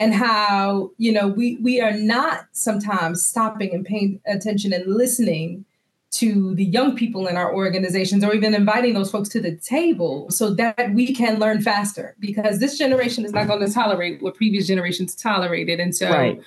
And 0.00 0.12
how, 0.12 0.90
you 0.96 1.12
know, 1.12 1.28
we 1.28 1.56
we 1.62 1.80
are 1.80 1.92
not 1.92 2.46
sometimes 2.50 3.24
stopping 3.24 3.72
and 3.72 3.84
paying 3.84 4.20
attention 4.26 4.72
and 4.72 4.92
listening 4.92 5.66
to 6.10 6.54
the 6.56 6.64
young 6.64 6.96
people 6.96 7.28
in 7.28 7.36
our 7.36 7.54
organizations 7.54 8.24
or 8.24 8.34
even 8.34 8.52
inviting 8.52 8.94
those 8.94 9.10
folks 9.10 9.28
to 9.28 9.40
the 9.40 9.54
table 9.56 10.28
so 10.30 10.52
that 10.52 10.92
we 10.92 11.14
can 11.14 11.38
learn 11.38 11.60
faster 11.60 12.16
because 12.18 12.58
this 12.58 12.76
generation 12.76 13.24
is 13.24 13.32
not 13.32 13.46
going 13.46 13.64
to 13.64 13.72
tolerate 13.72 14.20
what 14.20 14.34
previous 14.34 14.66
generations 14.66 15.14
tolerated. 15.14 15.78
And 15.78 15.94
so 15.94 16.10
right. 16.10 16.40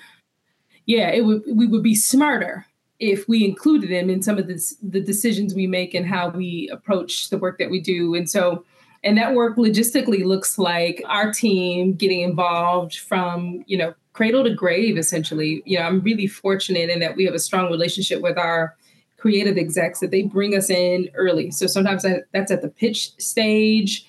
yeah 0.84 1.08
it 1.08 1.24
would 1.24 1.42
we 1.46 1.66
would 1.66 1.82
be 1.82 1.94
smarter 1.94 2.66
if 3.00 3.26
we 3.26 3.44
included 3.44 3.90
them 3.90 4.08
in 4.10 4.22
some 4.22 4.38
of 4.38 4.46
this, 4.46 4.76
the 4.82 5.00
decisions 5.00 5.54
we 5.54 5.66
make 5.66 5.94
and 5.94 6.06
how 6.06 6.28
we 6.28 6.68
approach 6.70 7.30
the 7.30 7.38
work 7.38 7.58
that 7.58 7.70
we 7.70 7.80
do. 7.80 8.14
And 8.14 8.30
so 8.30 8.64
and 9.02 9.18
that 9.18 9.34
work 9.34 9.56
logistically 9.56 10.24
looks 10.24 10.58
like 10.58 11.02
our 11.06 11.32
team 11.32 11.94
getting 11.94 12.20
involved 12.20 12.98
from 12.98 13.64
you 13.66 13.78
know 13.78 13.94
cradle 14.12 14.44
to 14.44 14.54
grave 14.54 14.98
essentially. 14.98 15.62
You 15.64 15.78
know 15.78 15.86
i'm 15.86 16.00
really 16.00 16.26
fortunate 16.26 16.90
in 16.90 17.00
that 17.00 17.16
we 17.16 17.24
have 17.24 17.34
a 17.34 17.38
strong 17.38 17.70
relationship 17.70 18.20
with 18.20 18.36
our 18.36 18.76
creative 19.24 19.56
execs 19.56 20.00
that 20.00 20.10
they 20.10 20.20
bring 20.20 20.54
us 20.54 20.68
in 20.68 21.08
early. 21.14 21.50
So 21.50 21.66
sometimes 21.66 22.04
that's 22.34 22.50
at 22.50 22.60
the 22.60 22.68
pitch 22.68 23.12
stage. 23.16 24.06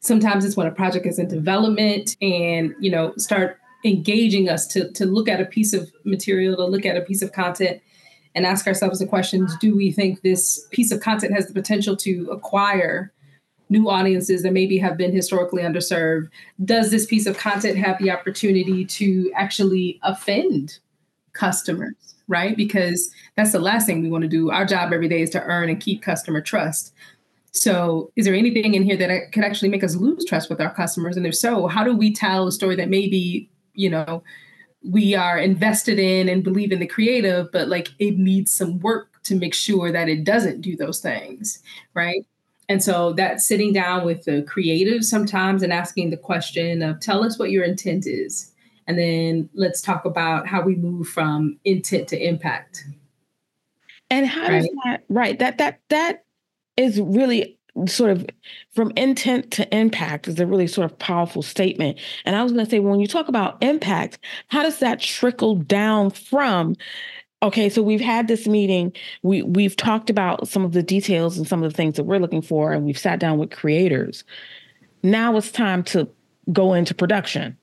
Sometimes 0.00 0.44
it's 0.44 0.58
when 0.58 0.66
a 0.66 0.70
project 0.70 1.06
is 1.06 1.18
in 1.18 1.26
development 1.26 2.18
and, 2.20 2.74
you 2.78 2.90
know, 2.90 3.14
start 3.16 3.56
engaging 3.82 4.50
us 4.50 4.66
to, 4.66 4.92
to 4.92 5.06
look 5.06 5.26
at 5.26 5.40
a 5.40 5.46
piece 5.46 5.72
of 5.72 5.90
material, 6.04 6.54
to 6.56 6.66
look 6.66 6.84
at 6.84 6.98
a 6.98 7.00
piece 7.00 7.22
of 7.22 7.32
content 7.32 7.80
and 8.34 8.44
ask 8.44 8.66
ourselves 8.66 8.98
the 8.98 9.06
questions, 9.06 9.56
do 9.58 9.74
we 9.74 9.90
think 9.90 10.20
this 10.20 10.66
piece 10.70 10.92
of 10.92 11.00
content 11.00 11.32
has 11.32 11.46
the 11.46 11.54
potential 11.54 11.96
to 11.96 12.28
acquire 12.30 13.10
new 13.70 13.88
audiences 13.88 14.42
that 14.42 14.52
maybe 14.52 14.76
have 14.76 14.98
been 14.98 15.14
historically 15.14 15.62
underserved? 15.62 16.28
Does 16.62 16.90
this 16.90 17.06
piece 17.06 17.24
of 17.24 17.38
content 17.38 17.78
have 17.78 17.98
the 17.98 18.10
opportunity 18.10 18.84
to 18.84 19.32
actually 19.34 19.98
offend 20.02 20.78
customers? 21.32 22.17
Right? 22.28 22.56
Because 22.56 23.10
that's 23.36 23.52
the 23.52 23.58
last 23.58 23.86
thing 23.86 24.02
we 24.02 24.10
want 24.10 24.22
to 24.22 24.28
do. 24.28 24.50
Our 24.50 24.64
job 24.64 24.92
every 24.92 25.08
day 25.08 25.22
is 25.22 25.30
to 25.30 25.42
earn 25.42 25.68
and 25.68 25.80
keep 25.80 26.02
customer 26.02 26.40
trust. 26.40 26.94
So, 27.52 28.12
is 28.14 28.26
there 28.26 28.34
anything 28.34 28.74
in 28.74 28.84
here 28.84 28.96
that 28.96 29.32
could 29.32 29.42
actually 29.42 29.70
make 29.70 29.82
us 29.82 29.96
lose 29.96 30.24
trust 30.24 30.50
with 30.50 30.60
our 30.60 30.72
customers? 30.72 31.16
And 31.16 31.26
if 31.26 31.34
so, 31.34 31.66
how 31.66 31.82
do 31.82 31.96
we 31.96 32.14
tell 32.14 32.46
a 32.46 32.52
story 32.52 32.76
that 32.76 32.90
maybe, 32.90 33.50
you 33.72 33.90
know, 33.90 34.22
we 34.84 35.14
are 35.14 35.38
invested 35.38 35.98
in 35.98 36.28
and 36.28 36.44
believe 36.44 36.70
in 36.70 36.78
the 36.78 36.86
creative, 36.86 37.50
but 37.50 37.68
like 37.68 37.88
it 37.98 38.18
needs 38.18 38.52
some 38.52 38.78
work 38.80 39.22
to 39.24 39.34
make 39.34 39.54
sure 39.54 39.90
that 39.90 40.08
it 40.08 40.24
doesn't 40.24 40.60
do 40.60 40.76
those 40.76 41.00
things, 41.00 41.60
right? 41.94 42.24
And 42.68 42.82
so 42.82 43.14
that 43.14 43.40
sitting 43.40 43.72
down 43.72 44.04
with 44.04 44.24
the 44.24 44.42
creative 44.42 45.04
sometimes 45.04 45.62
and 45.62 45.72
asking 45.72 46.10
the 46.10 46.16
question 46.16 46.82
of 46.82 47.00
tell 47.00 47.24
us 47.24 47.38
what 47.38 47.50
your 47.50 47.64
intent 47.64 48.06
is 48.06 48.52
and 48.88 48.98
then 48.98 49.50
let's 49.54 49.82
talk 49.82 50.06
about 50.06 50.48
how 50.48 50.62
we 50.62 50.74
move 50.74 51.08
from 51.08 51.58
intent 51.64 52.08
to 52.08 52.26
impact. 52.26 52.84
And 54.10 54.26
how 54.26 54.48
right? 54.48 54.62
does 54.62 54.70
that 54.84 55.04
right 55.10 55.38
that 55.38 55.58
that 55.58 55.80
that 55.90 56.24
is 56.78 56.98
really 56.98 57.58
sort 57.86 58.10
of 58.10 58.26
from 58.72 58.90
intent 58.96 59.50
to 59.52 59.76
impact 59.76 60.26
is 60.26 60.40
a 60.40 60.46
really 60.46 60.66
sort 60.66 60.90
of 60.90 60.98
powerful 60.98 61.42
statement. 61.42 61.98
And 62.24 62.34
I 62.34 62.42
was 62.42 62.50
going 62.50 62.64
to 62.64 62.70
say, 62.70 62.80
when 62.80 62.98
you 62.98 63.06
talk 63.06 63.28
about 63.28 63.62
impact, 63.62 64.18
how 64.48 64.62
does 64.62 64.78
that 64.78 65.00
trickle 65.00 65.56
down 65.56 66.10
from? 66.10 66.74
Okay, 67.42 67.68
so 67.68 67.82
we've 67.82 68.00
had 68.00 68.26
this 68.26 68.48
meeting. 68.48 68.92
We 69.22 69.42
we've 69.42 69.76
talked 69.76 70.08
about 70.08 70.48
some 70.48 70.64
of 70.64 70.72
the 70.72 70.82
details 70.82 71.36
and 71.36 71.46
some 71.46 71.62
of 71.62 71.70
the 71.70 71.76
things 71.76 71.96
that 71.96 72.04
we're 72.04 72.18
looking 72.18 72.42
for, 72.42 72.72
and 72.72 72.86
we've 72.86 72.98
sat 72.98 73.20
down 73.20 73.36
with 73.36 73.50
creators. 73.50 74.24
Now 75.02 75.36
it's 75.36 75.52
time 75.52 75.84
to 75.84 76.08
go 76.50 76.72
into 76.72 76.94
production. 76.94 77.54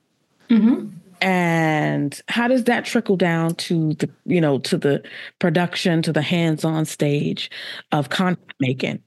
Mm-hmm 0.51 0.95
and 1.25 2.21
how 2.27 2.47
does 2.47 2.65
that 2.65 2.85
trickle 2.85 3.17
down 3.17 3.55
to 3.55 3.95
the 3.95 4.09
you 4.25 4.39
know 4.39 4.59
to 4.59 4.77
the 4.77 5.03
production 5.39 6.01
to 6.03 6.13
the 6.13 6.21
hands-on 6.21 6.85
stage 6.85 7.49
of 7.91 8.09
content 8.09 8.53
making? 8.59 9.01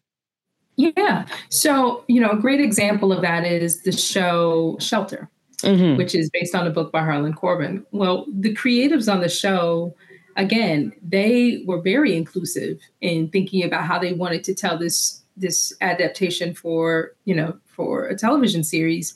Yeah. 0.76 1.26
So 1.48 2.04
you 2.08 2.20
know 2.20 2.30
a 2.30 2.36
great 2.36 2.60
example 2.60 3.12
of 3.12 3.22
that 3.22 3.46
is 3.46 3.82
the 3.84 3.92
show 3.92 4.76
shelter 4.80 5.30
mm-hmm. 5.62 5.96
which 5.96 6.14
is 6.14 6.30
based 6.30 6.54
on 6.54 6.66
a 6.66 6.70
book 6.70 6.92
by 6.92 7.02
harlan 7.02 7.34
coben 7.34 7.84
well 7.92 8.26
the 8.32 8.54
creatives 8.54 9.12
on 9.12 9.20
the 9.20 9.28
show 9.28 9.94
again 10.36 10.92
they 11.02 11.62
were 11.66 11.80
very 11.80 12.16
inclusive 12.16 12.78
in 13.00 13.28
thinking 13.28 13.64
about 13.64 13.84
how 13.84 13.98
they 13.98 14.12
wanted 14.12 14.44
to 14.44 14.54
tell 14.54 14.78
this 14.78 15.22
this 15.36 15.72
adaptation 15.80 16.54
for 16.54 17.12
you 17.24 17.34
know 17.34 17.56
for 17.66 18.06
a 18.06 18.16
television 18.16 18.62
series 18.64 19.14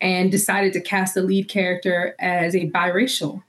and 0.00 0.30
decided 0.30 0.72
to 0.72 0.80
cast 0.80 1.14
the 1.14 1.22
lead 1.22 1.48
character 1.48 2.14
as 2.18 2.54
a 2.54 2.70
biracial 2.70 3.42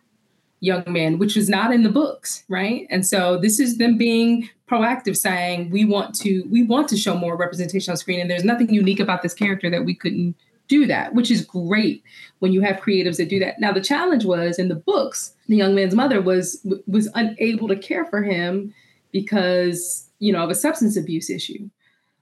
young 0.62 0.84
man, 0.88 1.18
which 1.18 1.36
was 1.36 1.50
not 1.50 1.74
in 1.74 1.84
the 1.84 1.90
books, 1.90 2.44
right? 2.48 2.86
And 2.90 3.06
so 3.06 3.38
this 3.38 3.60
is 3.60 3.78
them 3.78 3.98
being 3.98 4.50
proactive, 4.70 5.18
saying 5.18 5.70
we 5.72 5.86
want 5.86 6.16
to 6.16 6.44
we 6.50 6.64
want 6.64 6.88
to 6.90 6.98
show 6.98 7.18
more 7.18 7.36
representation 7.36 7.92
on 7.92 7.98
screen, 7.98 8.20
and 8.20 8.30
there's 8.30 8.46
nothing 8.46 8.74
unique 8.74 9.00
about 9.00 9.22
this 9.22 9.34
character 9.34 9.70
that 9.70 9.86
we 9.86 9.96
couldn't 9.96 10.36
do 10.68 10.86
that, 10.86 11.14
which 11.14 11.30
is 11.30 11.44
great 11.44 12.02
when 12.40 12.54
you 12.54 12.62
have 12.62 12.78
creatives 12.78 13.18
that 13.18 13.28
do 13.28 13.40
that. 13.40 13.60
Now 13.60 13.74
the 13.74 13.82
challenge 13.82 14.24
was 14.24 14.58
in 14.58 14.70
the 14.70 14.76
books, 14.76 15.34
the 15.48 15.58
young 15.58 15.76
man's 15.76 15.96
mother 15.96 16.22
was 16.22 16.66
was 16.88 17.10
unable 17.16 17.68
to 17.68 17.76
care 17.76 18.06
for 18.06 18.24
him 18.24 18.74
because 19.12 20.08
you 20.20 20.32
know 20.32 20.44
of 20.44 20.50
a 20.50 20.56
substance 20.56 20.96
abuse 20.96 21.30
issue. 21.30 21.70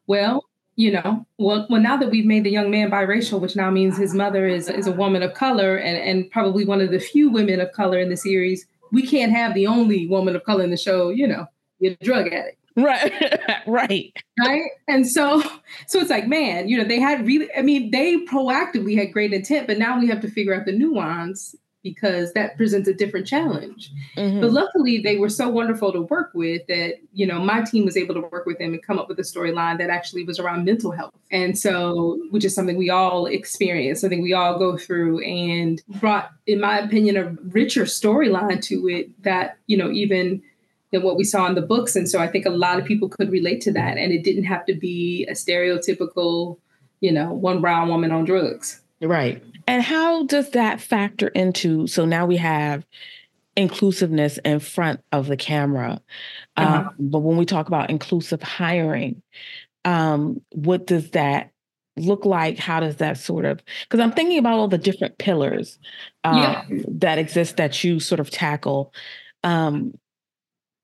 Well, 0.07 0.48
you 0.79 0.93
know, 0.93 1.25
well, 1.38 1.67
well, 1.69 1.81
now 1.81 1.98
that 1.98 2.09
we've 2.09 2.25
made 2.25 2.45
the 2.45 2.50
young 2.50 2.71
man 2.71 2.89
biracial, 2.89 3.41
which 3.41 3.53
now 3.53 3.69
means 3.69 3.98
his 3.98 4.13
mother 4.13 4.48
is 4.48 4.69
is 4.69 4.88
a 4.88 4.93
woman 4.93 5.21
of 5.21 5.33
color 5.33 5.75
and 5.75 5.98
and 5.98 6.31
probably 6.31 6.63
one 6.63 6.79
of 6.79 6.89
the 6.89 7.00
few 7.00 7.29
women 7.29 7.59
of 7.59 7.69
color 7.74 8.00
in 8.00 8.07
the 8.07 8.15
series, 8.15 8.65
we 8.93 9.05
can't 9.05 9.33
have 9.33 9.53
the 9.53 9.67
only 9.67 10.07
woman 10.07 10.38
of 10.38 10.45
color 10.45 10.63
in 10.63 10.69
the 10.69 10.77
show, 10.77 11.09
you 11.09 11.27
know, 11.27 11.45
be 11.81 11.88
a 11.89 11.98
drug 11.98 12.27
addict. 12.27 12.57
Right. 12.77 13.12
right. 13.67 14.13
Right. 14.39 14.71
And 14.88 15.05
so 15.05 15.41
so 15.88 16.00
it's 16.00 16.09
like, 16.09 16.29
man, 16.29 16.69
you 16.69 16.77
know, 16.77 16.86
they 16.86 17.01
had 17.01 17.27
really 17.27 17.50
I 17.57 17.62
mean, 17.62 17.91
they 17.91 18.15
proactively 18.25 18.98
had 18.98 19.12
great 19.12 19.33
intent, 19.33 19.67
but 19.67 19.77
now 19.77 20.00
we 20.00 20.07
have 20.07 20.21
to 20.21 20.31
figure 20.31 20.53
out 20.53 20.65
the 20.65 20.71
nuance 20.71 21.55
because 21.83 22.33
that 22.33 22.57
presents 22.57 22.89
a 22.89 22.93
different 22.93 23.25
challenge. 23.25 23.91
Mm-hmm. 24.17 24.41
But 24.41 24.51
luckily, 24.51 25.00
they 25.00 25.17
were 25.17 25.29
so 25.29 25.48
wonderful 25.48 25.93
to 25.93 26.01
work 26.01 26.31
with 26.33 26.67
that, 26.67 26.95
you 27.13 27.25
know, 27.25 27.39
my 27.39 27.62
team 27.62 27.86
was 27.86 27.95
able 27.95 28.15
to 28.15 28.21
work 28.21 28.45
with 28.45 28.57
them 28.59 28.74
and 28.74 28.83
come 28.83 29.00
up 29.00 29.07
with 29.07 29.17
a 29.19 29.24
storyline 29.24 29.77
that 29.77 29.89
actually 29.89 30.24
was 30.24 30.39
around 30.39 30.65
mental 30.65 30.91
health. 30.91 31.13
And 31.31 31.57
so, 31.57 32.19
which 32.31 32.43
is 32.43 32.53
something 32.53 32.75
we 32.75 32.89
all 32.89 33.25
experience, 33.27 34.01
something 34.01 34.21
we 34.21 34.33
all 34.33 34.59
go 34.59 34.77
through, 34.77 35.19
and 35.21 35.81
brought, 36.00 36.31
in 36.48 36.59
my 36.59 36.79
opinion, 36.79 37.15
a 37.15 37.36
richer 37.50 37.83
storyline 37.83 38.62
to 38.63 38.88
it 38.89 39.24
that, 39.24 39.57
you 39.67 39.77
know, 39.77 39.89
even 39.89 40.41
than 40.91 41.03
what 41.03 41.17
we 41.17 41.24
saw 41.24 41.45
in 41.45 41.55
the 41.55 41.62
books. 41.62 41.95
And 41.95 42.09
so 42.09 42.19
I 42.19 42.27
think 42.27 42.45
a 42.45 42.50
lot 42.50 42.79
of 42.79 42.86
people 42.86 43.09
could 43.09 43.31
relate 43.31 43.62
to 43.62 43.71
that. 43.74 43.98
And 43.98 44.12
it 44.12 44.24
didn't 44.24 44.45
have 44.45 44.65
to 44.65 44.74
be 44.74 45.25
a 45.29 45.33
stereotypical, 45.33 46.57
you 47.00 47.12
know, 47.12 47.31
one 47.31 47.62
brown 47.62 47.89
woman 47.89 48.12
on 48.12 48.25
drugs. 48.25 48.81
Right. 49.01 49.43
And 49.67 49.81
how 49.81 50.25
does 50.25 50.49
that 50.51 50.81
factor 50.81 51.27
into? 51.29 51.87
So 51.87 52.05
now 52.05 52.25
we 52.25 52.37
have 52.37 52.85
inclusiveness 53.55 54.37
in 54.39 54.59
front 54.59 55.01
of 55.11 55.27
the 55.27 55.37
camera. 55.37 56.01
Uh-huh. 56.57 56.89
Um, 56.89 56.95
but 56.99 57.19
when 57.19 57.37
we 57.37 57.45
talk 57.45 57.67
about 57.67 57.89
inclusive 57.89 58.41
hiring, 58.41 59.21
um, 59.85 60.41
what 60.51 60.87
does 60.87 61.11
that 61.11 61.51
look 61.97 62.25
like? 62.25 62.57
How 62.57 62.79
does 62.79 62.97
that 62.97 63.17
sort 63.17 63.45
of, 63.45 63.61
because 63.83 63.99
I'm 63.99 64.11
thinking 64.11 64.37
about 64.37 64.53
all 64.53 64.67
the 64.67 64.77
different 64.77 65.17
pillars 65.17 65.77
um, 66.23 66.37
yeah. 66.37 66.63
that 66.87 67.17
exist 67.17 67.57
that 67.57 67.83
you 67.83 67.99
sort 67.99 68.19
of 68.19 68.29
tackle. 68.29 68.93
Um, 69.43 69.93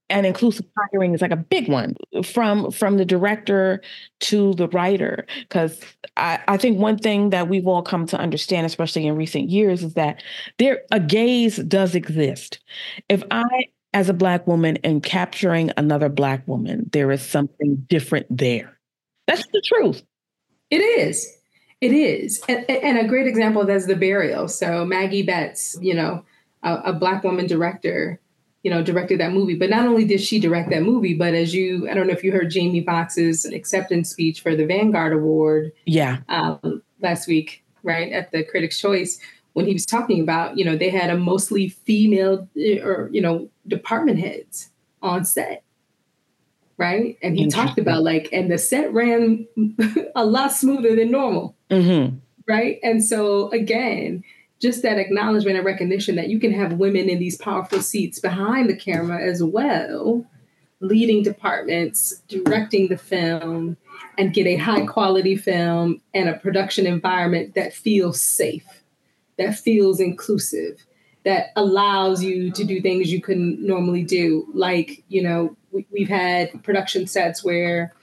and 0.09 0.25
inclusive 0.25 0.65
hiring 0.77 1.13
is 1.13 1.21
like 1.21 1.31
a 1.31 1.35
big 1.35 1.67
one 1.67 1.95
from 2.23 2.71
from 2.71 2.97
the 2.97 3.05
director 3.05 3.81
to 4.21 4.53
the 4.53 4.67
writer. 4.69 5.25
Because 5.41 5.79
I, 6.17 6.39
I 6.47 6.57
think 6.57 6.79
one 6.79 6.97
thing 6.97 7.31
that 7.31 7.49
we've 7.49 7.67
all 7.67 7.81
come 7.81 8.05
to 8.07 8.17
understand 8.17 8.65
especially 8.65 9.07
in 9.07 9.15
recent 9.15 9.49
years 9.49 9.83
is 9.83 9.93
that 9.95 10.23
there 10.59 10.81
a 10.91 10.99
gaze 10.99 11.57
does 11.57 11.95
exist. 11.95 12.59
If 13.09 13.23
i 13.31 13.45
as 13.93 14.09
a 14.09 14.13
black 14.13 14.45
woman 14.45 14.75
am 14.77 14.99
capturing 14.99 15.71
another 15.77 16.09
black 16.09 16.45
woman 16.47 16.89
there 16.91 17.11
is 17.11 17.21
something 17.21 17.77
different 17.87 18.27
there. 18.29 18.77
That's 19.27 19.45
the 19.47 19.61
truth. 19.65 20.03
It 20.69 20.79
is. 20.79 21.25
It 21.81 21.91
is. 21.91 22.41
And, 22.47 22.69
and 22.69 22.97
a 22.97 23.07
great 23.07 23.27
example 23.27 23.61
of 23.61 23.67
that 23.67 23.77
is 23.77 23.87
the 23.87 23.95
burial. 23.95 24.47
So 24.49 24.85
maggie 24.85 25.23
betts 25.23 25.77
you 25.81 25.95
know 25.95 26.23
a, 26.61 26.75
a 26.75 26.93
black 26.93 27.23
woman 27.23 27.47
director 27.47 28.19
you 28.65 28.71
know, 28.71 28.81
directed 28.81 29.19
that 29.19 29.31
movie. 29.31 29.53
But 29.53 29.69
not 29.69 29.85
only 29.85 30.05
did 30.05 30.19
she 30.19 30.39
direct 30.39 30.71
that 30.71 30.81
movie, 30.81 31.13
but 31.13 31.35
as 31.35 31.53
you, 31.53 31.87
I 31.87 31.93
don't 31.93 32.07
know 32.07 32.13
if 32.13 32.23
you 32.23 32.31
heard 32.31 32.49
Jamie 32.49 32.83
Foxx's 32.83 33.45
acceptance 33.45 34.09
speech 34.09 34.41
for 34.41 34.55
the 34.55 34.65
Vanguard 34.65 35.13
Award. 35.13 35.71
Yeah. 35.85 36.21
Um, 36.29 36.81
last 36.99 37.27
week, 37.27 37.63
right 37.83 38.11
at 38.11 38.31
the 38.31 38.43
Critics' 38.43 38.79
Choice, 38.79 39.19
when 39.53 39.67
he 39.67 39.73
was 39.73 39.85
talking 39.85 40.19
about, 40.19 40.57
you 40.57 40.65
know, 40.65 40.75
they 40.75 40.89
had 40.89 41.11
a 41.11 41.17
mostly 41.17 41.69
female 41.69 42.49
eh, 42.57 42.79
or 42.79 43.07
you 43.13 43.21
know 43.21 43.51
department 43.67 44.17
heads 44.17 44.71
on 44.99 45.25
set, 45.25 45.63
right? 46.77 47.19
And 47.21 47.37
he 47.37 47.47
talked 47.47 47.77
about 47.77 48.01
like, 48.01 48.29
and 48.33 48.51
the 48.51 48.57
set 48.57 48.91
ran 48.91 49.45
a 50.15 50.25
lot 50.25 50.51
smoother 50.51 50.95
than 50.95 51.11
normal, 51.11 51.55
mm-hmm. 51.69 52.17
right? 52.47 52.79
And 52.81 53.05
so 53.05 53.51
again, 53.51 54.23
just 54.61 54.81
that 54.83 54.97
acknowledgement 54.97 55.57
and 55.57 55.65
recognition 55.65 56.15
that 56.15 56.29
you 56.29 56.39
can 56.39 56.53
have 56.53 56.73
women 56.73 57.09
in 57.09 57.19
these 57.19 57.37
powerful 57.37 57.81
seats 57.81 58.19
behind 58.19 58.69
the 58.69 58.75
camera 58.75 59.21
as 59.21 59.43
well, 59.43 60.25
leading 60.79 61.23
departments, 61.23 62.21
directing 62.27 62.87
the 62.87 62.97
film, 62.97 63.77
and 64.17 64.33
get 64.33 64.47
a 64.47 64.55
high 64.55 64.85
quality 64.85 65.35
film 65.35 66.01
and 66.13 66.29
a 66.29 66.37
production 66.37 66.87
environment 66.87 67.53
that 67.55 67.73
feels 67.73 68.21
safe, 68.21 68.83
that 69.37 69.57
feels 69.57 69.99
inclusive, 69.99 70.85
that 71.25 71.47
allows 71.55 72.23
you 72.23 72.51
to 72.51 72.63
do 72.63 72.81
things 72.81 73.11
you 73.11 73.21
couldn't 73.21 73.59
normally 73.59 74.03
do. 74.03 74.47
Like, 74.53 75.03
you 75.09 75.21
know, 75.21 75.57
we, 75.71 75.85
have 76.01 76.09
had 76.09 76.63
production 76.63 77.07
sets 77.07 77.43
where 77.43 77.93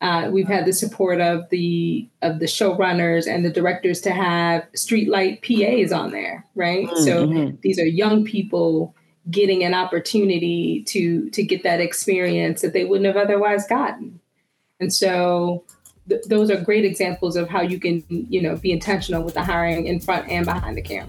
uh, 0.00 0.28
we've 0.30 0.48
had 0.48 0.66
the 0.66 0.72
support 0.72 1.20
of 1.20 1.48
the 1.50 2.08
of 2.22 2.38
the 2.38 2.46
showrunners 2.46 3.26
and 3.26 3.44
the 3.44 3.50
directors 3.50 4.00
to 4.02 4.10
have 4.10 4.66
streetlight 4.72 5.40
PAs 5.42 5.90
on 5.90 6.10
there, 6.10 6.44
right? 6.54 6.86
Mm-hmm. 6.88 7.02
So 7.02 7.56
these 7.62 7.78
are 7.78 7.86
young 7.86 8.24
people 8.24 8.94
getting 9.30 9.64
an 9.64 9.74
opportunity 9.74 10.84
to 10.88 11.30
to 11.30 11.42
get 11.42 11.62
that 11.62 11.80
experience 11.80 12.60
that 12.60 12.74
they 12.74 12.84
wouldn't 12.84 13.06
have 13.06 13.16
otherwise 13.16 13.66
gotten. 13.66 14.20
And 14.80 14.92
so 14.92 15.64
th- 16.08 16.24
those 16.24 16.50
are 16.50 16.60
great 16.60 16.84
examples 16.84 17.34
of 17.34 17.48
how 17.48 17.62
you 17.62 17.80
can, 17.80 18.04
you 18.08 18.42
know, 18.42 18.56
be 18.56 18.72
intentional 18.72 19.22
with 19.22 19.34
the 19.34 19.42
hiring 19.42 19.86
in 19.86 20.00
front 20.00 20.28
and 20.28 20.44
behind 20.44 20.76
the 20.76 20.82
camera. 20.82 21.08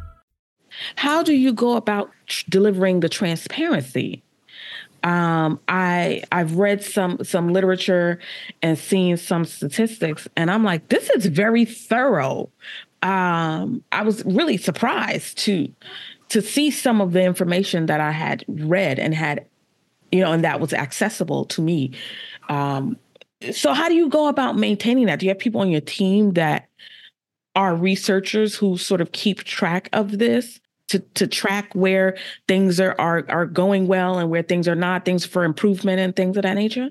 How 0.95 1.23
do 1.23 1.33
you 1.33 1.53
go 1.53 1.75
about 1.75 2.11
tr- 2.27 2.45
delivering 2.49 2.99
the 2.99 3.09
transparency? 3.09 4.23
Um, 5.03 5.59
I 5.67 6.23
I've 6.31 6.57
read 6.57 6.83
some 6.83 7.23
some 7.23 7.51
literature 7.51 8.19
and 8.61 8.77
seen 8.77 9.17
some 9.17 9.45
statistics, 9.45 10.27
and 10.35 10.51
I'm 10.51 10.63
like, 10.63 10.89
this 10.89 11.09
is 11.11 11.25
very 11.25 11.65
thorough. 11.65 12.49
Um, 13.01 13.83
I 13.91 14.03
was 14.03 14.23
really 14.25 14.57
surprised 14.57 15.39
to 15.39 15.73
to 16.29 16.41
see 16.41 16.71
some 16.71 17.01
of 17.01 17.13
the 17.13 17.23
information 17.23 17.87
that 17.87 17.99
I 17.99 18.11
had 18.11 18.45
read 18.47 18.99
and 18.99 19.13
had, 19.13 19.45
you 20.11 20.21
know, 20.21 20.31
and 20.31 20.43
that 20.43 20.59
was 20.59 20.71
accessible 20.71 21.45
to 21.45 21.61
me. 21.61 21.91
Um, 22.47 22.97
so 23.51 23.73
how 23.73 23.89
do 23.89 23.95
you 23.95 24.07
go 24.07 24.27
about 24.27 24.55
maintaining 24.55 25.07
that? 25.07 25.19
Do 25.19 25.25
you 25.25 25.31
have 25.31 25.39
people 25.39 25.61
on 25.61 25.71
your 25.71 25.81
team 25.81 26.33
that 26.33 26.69
are 27.55 27.75
researchers 27.75 28.55
who 28.55 28.77
sort 28.77 29.01
of 29.01 29.11
keep 29.11 29.43
track 29.43 29.89
of 29.93 30.19
this? 30.19 30.59
To 30.91 30.99
to 30.99 31.27
track 31.27 31.73
where 31.73 32.17
things 32.47 32.79
are 32.79 32.95
are 32.99 33.25
are 33.29 33.45
going 33.45 33.87
well 33.87 34.19
and 34.19 34.29
where 34.29 34.43
things 34.43 34.67
are 34.67 34.75
not, 34.75 35.05
things 35.05 35.25
for 35.25 35.43
improvement 35.43 35.99
and 35.99 36.15
things 36.15 36.37
of 36.37 36.43
that 36.43 36.55
nature? 36.55 36.89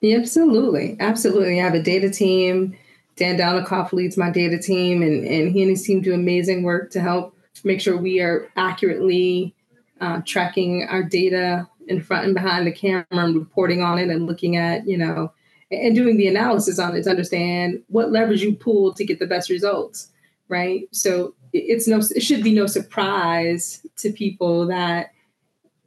Yeah, 0.00 0.18
absolutely, 0.18 0.96
absolutely. 1.00 1.60
I 1.60 1.64
have 1.64 1.74
a 1.74 1.82
data 1.82 2.10
team. 2.10 2.76
Dan 3.16 3.38
Donikoff 3.38 3.92
leads 3.92 4.16
my 4.16 4.30
data 4.30 4.58
team, 4.58 5.02
and 5.02 5.24
and 5.24 5.52
he 5.52 5.62
and 5.62 5.70
his 5.70 5.82
team 5.82 6.00
do 6.00 6.14
amazing 6.14 6.62
work 6.62 6.90
to 6.92 7.00
help 7.00 7.36
make 7.62 7.80
sure 7.80 7.96
we 7.96 8.20
are 8.20 8.50
accurately 8.56 9.54
uh, 10.00 10.20
tracking 10.24 10.86
our 10.88 11.02
data 11.02 11.68
in 11.86 12.00
front 12.00 12.26
and 12.26 12.34
behind 12.34 12.66
the 12.66 12.72
camera 12.72 13.06
and 13.10 13.36
reporting 13.36 13.82
on 13.82 13.98
it 13.98 14.08
and 14.08 14.26
looking 14.26 14.56
at 14.56 14.86
you 14.86 14.96
know 14.96 15.32
and 15.70 15.94
doing 15.94 16.16
the 16.16 16.28
analysis 16.28 16.78
on 16.78 16.96
it 16.96 17.02
to 17.02 17.10
understand 17.10 17.82
what 17.88 18.10
levers 18.10 18.42
you 18.42 18.54
pull 18.54 18.92
to 18.94 19.04
get 19.04 19.18
the 19.18 19.26
best 19.26 19.50
results 19.50 20.10
right 20.48 20.88
so 20.92 21.34
it's 21.54 21.86
no 21.86 22.00
it 22.14 22.22
should 22.22 22.42
be 22.42 22.52
no 22.52 22.66
surprise 22.66 23.86
to 23.96 24.12
people 24.12 24.66
that 24.66 25.12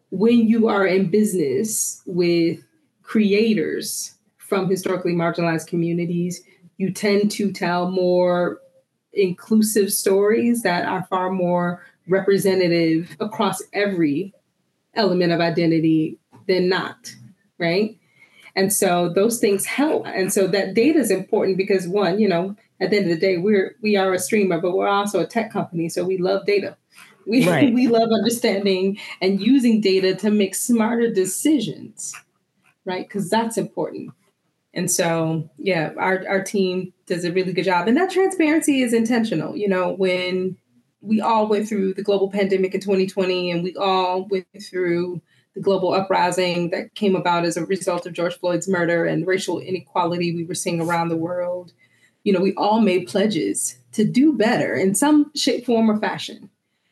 when 0.10 0.48
you 0.48 0.68
are 0.68 0.88
in 0.88 1.10
business 1.10 2.02
with 2.06 2.64
creators 3.04 4.16
from 4.38 4.70
historically 4.70 5.14
marginalized 5.14 5.68
communities 5.68 6.42
you 6.78 6.92
tend 6.92 7.30
to 7.30 7.52
tell 7.52 7.92
more 7.92 8.60
inclusive 9.14 9.92
stories 9.92 10.62
that 10.62 10.86
are 10.86 11.06
far 11.10 11.30
more 11.32 11.84
representative 12.08 13.16
across 13.20 13.62
every 13.74 14.34
element 14.94 15.32
of 15.32 15.42
identity 15.42 16.18
than 16.48 16.70
not 16.70 17.14
right? 17.58 17.98
And 18.56 18.74
so 18.74 19.10
those 19.10 19.40
things 19.40 19.66
help. 19.66 20.06
And 20.08 20.34
so 20.34 20.48
that 20.48 20.74
data 20.74 21.00
is 21.00 21.12
important 21.12 21.58
because 21.58 21.88
one 21.88 22.20
you 22.20 22.28
know 22.28 22.56
at 22.80 22.92
the 22.92 22.98
end 22.98 23.12
of 23.12 23.12
the 23.12 23.20
day, 23.20 23.38
we're 23.38 23.76
we 23.82 23.96
are 23.96 24.14
a 24.14 24.20
streamer, 24.20 24.60
but 24.60 24.76
we're 24.76 24.88
also 24.88 25.20
a 25.20 25.28
tech 25.28 25.52
company, 25.52 25.90
so 25.90 26.04
we 26.04 26.18
love 26.18 26.46
data. 26.46 26.78
We 27.26 27.48
right. 27.50 27.74
we 27.74 27.88
love 27.88 28.10
understanding 28.12 29.00
and 29.22 29.42
using 29.42 29.82
data 29.82 30.16
to 30.16 30.32
make 30.32 30.56
smarter 30.56 31.12
decisions, 31.12 32.14
right? 32.86 33.08
Because 33.08 33.30
that's 33.30 33.58
important. 33.58 34.12
And 34.74 34.92
so, 34.92 35.50
yeah, 35.58 35.94
our 35.98 36.24
our 36.28 36.44
team 36.44 36.94
does 37.08 37.26
a 37.26 37.32
really 37.32 37.54
good 37.54 37.66
job, 37.66 37.88
and 37.88 37.98
that 37.98 38.12
transparency 38.12 38.82
is 38.82 38.94
intentional. 38.94 39.58
You 39.58 39.70
know, 39.70 39.94
when 39.94 40.58
we 41.02 41.22
all 41.22 41.48
went 41.48 41.68
through 41.68 41.94
the 41.94 42.04
global 42.04 42.30
pandemic 42.30 42.76
in 42.76 42.82
2020, 42.82 43.52
and 43.52 43.64
we 43.64 43.76
all 43.76 44.26
went 44.26 44.46
through 44.70 45.22
the 45.56 45.62
global 45.62 45.94
uprising 45.94 46.70
that 46.70 46.94
came 46.94 47.16
about 47.16 47.44
as 47.44 47.58
a 47.58 47.66
result 47.66 48.06
of 48.06 48.14
George 48.14 48.38
Floyd's 48.38 48.68
murder 48.68 49.06
and 49.06 49.26
racial 49.26 49.60
inequality 49.60 50.36
we 50.36 50.46
were 50.46 50.54
seeing 50.54 50.80
around 50.80 51.10
the 51.10 51.18
world 51.18 51.74
you 52.28 52.34
know, 52.34 52.42
we 52.42 52.54
all 52.56 52.82
made 52.82 53.08
pledges 53.08 53.78
to 53.94 54.04
do 54.04 54.34
better 54.34 54.76
in 54.76 54.94
some 54.96 55.32
shape, 55.34 55.66
form, 55.66 55.90
or 55.90 55.98
fashion. 55.98 56.50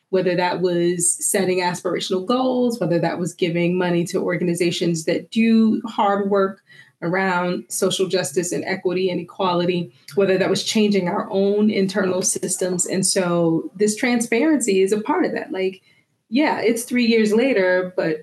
Whether 0.10 0.34
that 0.38 0.62
was 0.62 1.14
setting 1.14 1.60
aspirational 1.60 2.26
goals, 2.26 2.80
whether 2.80 3.00
that 3.00 3.20
was 3.20 3.34
giving 3.34 3.78
money 3.78 4.06
to 4.06 4.24
organizations 4.24 5.04
that 5.04 5.32
do 5.32 5.82
hard 5.86 6.30
work 6.30 6.64
around 7.02 7.66
social 7.68 8.08
justice 8.08 8.54
and 8.54 8.64
equity 8.64 9.10
and 9.10 9.20
equality, 9.20 9.94
whether 10.16 10.38
that 10.38 10.50
was 10.50 10.64
changing 10.64 11.10
our 11.10 11.30
own 11.30 11.70
internal 11.70 12.22
systems. 12.22 12.86
And 12.86 13.06
so 13.06 13.70
this 13.76 13.98
transparency 13.98 14.82
is 14.84 14.94
a 14.94 15.02
part 15.02 15.26
of 15.26 15.34
that. 15.34 15.52
Like, 15.52 15.82
yeah, 16.30 16.62
it's 16.62 16.84
three 16.84 17.06
years 17.06 17.34
later, 17.34 17.92
but 17.98 18.22